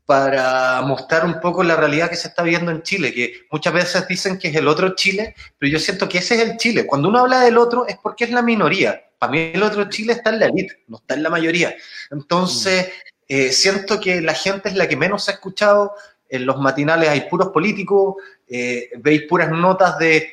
[0.07, 4.07] para mostrar un poco la realidad que se está viendo en Chile, que muchas veces
[4.07, 6.87] dicen que es el otro Chile, pero yo siento que ese es el Chile.
[6.87, 9.03] Cuando uno habla del otro es porque es la minoría.
[9.19, 11.75] Para mí el otro Chile está en la élite, no está en la mayoría.
[12.11, 12.91] Entonces,
[13.27, 15.95] eh, siento que la gente es la que menos se ha escuchado.
[16.29, 20.31] En los matinales hay puros políticos, eh, veis puras notas de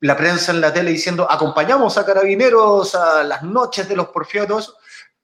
[0.00, 4.75] la prensa en la tele diciendo acompañamos a carabineros a las noches de los porfiados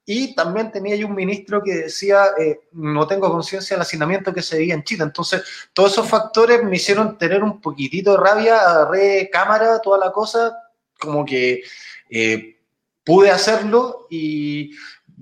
[0.05, 4.42] y también tenía yo un ministro que decía, eh, no tengo conciencia del hacinamiento que
[4.42, 5.05] se veía en Chile.
[5.05, 5.42] Entonces,
[5.72, 10.59] todos esos factores me hicieron tener un poquitito de rabia, agarré cámara, toda la cosa,
[10.98, 11.62] como que
[12.11, 12.61] eh,
[13.05, 14.72] pude hacerlo y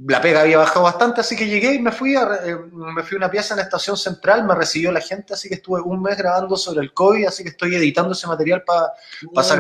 [0.07, 3.17] la pega había bajado bastante, así que llegué y me fui a, eh, me fui
[3.17, 6.01] a una pieza en la estación central, me recibió la gente, así que estuve un
[6.01, 8.93] mes grabando sobre el COVID, así que estoy editando ese material para
[9.35, 9.59] pasar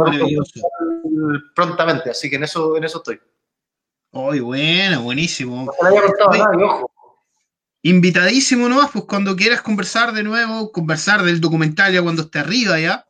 [1.54, 3.20] prontamente, así que en eso, en eso estoy.
[4.12, 5.70] Uy, bueno, buenísimo.
[5.82, 6.90] No
[7.82, 12.78] Invitadísimo nomás, pues cuando quieras conversar de nuevo, conversar del documental ya cuando esté arriba
[12.78, 13.06] ya.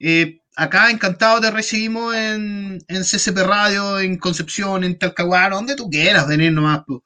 [0.00, 5.88] Eh, acá encantado te recibimos en, en CCP Radio, en Concepción, en Talcahuano, donde tú
[5.88, 6.82] quieras venir nomás.
[6.86, 7.00] Pues.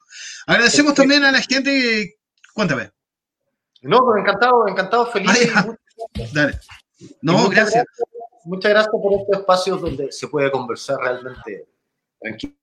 [0.47, 2.15] Agradecemos también a la gente que...
[2.55, 2.91] Cuéntame.
[3.81, 5.53] No, pues encantado, encantado, feliz.
[6.33, 6.59] Dale.
[7.21, 7.85] No, gracias.
[8.45, 11.67] Muchas gracias por estos espacios donde se puede conversar realmente
[12.19, 12.58] tranquilo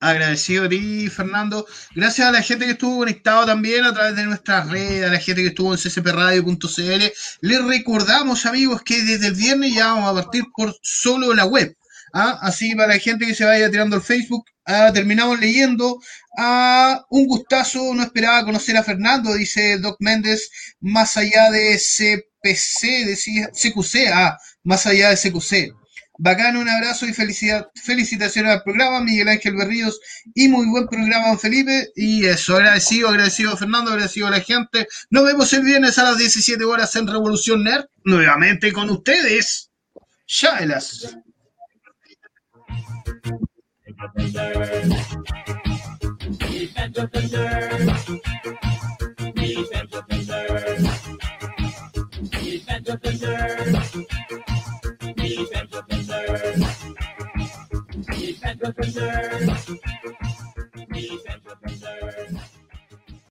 [0.00, 1.66] agradecido a ti, Fernando.
[1.94, 5.20] Gracias a la gente que estuvo conectado también a través de nuestras redes, a la
[5.20, 7.12] gente que estuvo en ccpradio.cl.
[7.42, 11.76] Les recordamos, amigos, que desde el viernes ya vamos a partir por solo la web.
[12.14, 12.38] ¿ah?
[12.40, 16.00] Así para la gente que se vaya tirando al Facebook, ah, terminamos leyendo.
[16.38, 23.04] Ah, un gustazo, no esperaba conocer a Fernando, dice Doc Méndez, más allá de CPC,
[23.06, 25.79] decía CQC, ah, más allá de CQC.
[26.22, 29.98] Bacán, un abrazo y felicidad, felicitaciones al programa, Miguel Ángel Berríos,
[30.34, 31.88] y muy buen programa, don Felipe.
[31.96, 34.86] Y eso, agradecido, agradecido a Fernando, agradecido a la gente.
[35.08, 39.70] Nos vemos el viernes a las 17 horas en Revolución Nerd, nuevamente con ustedes.
[40.26, 41.16] Shaelas.
[52.30, 54.49] Defend the
[55.30, 56.90] Defense will preserve.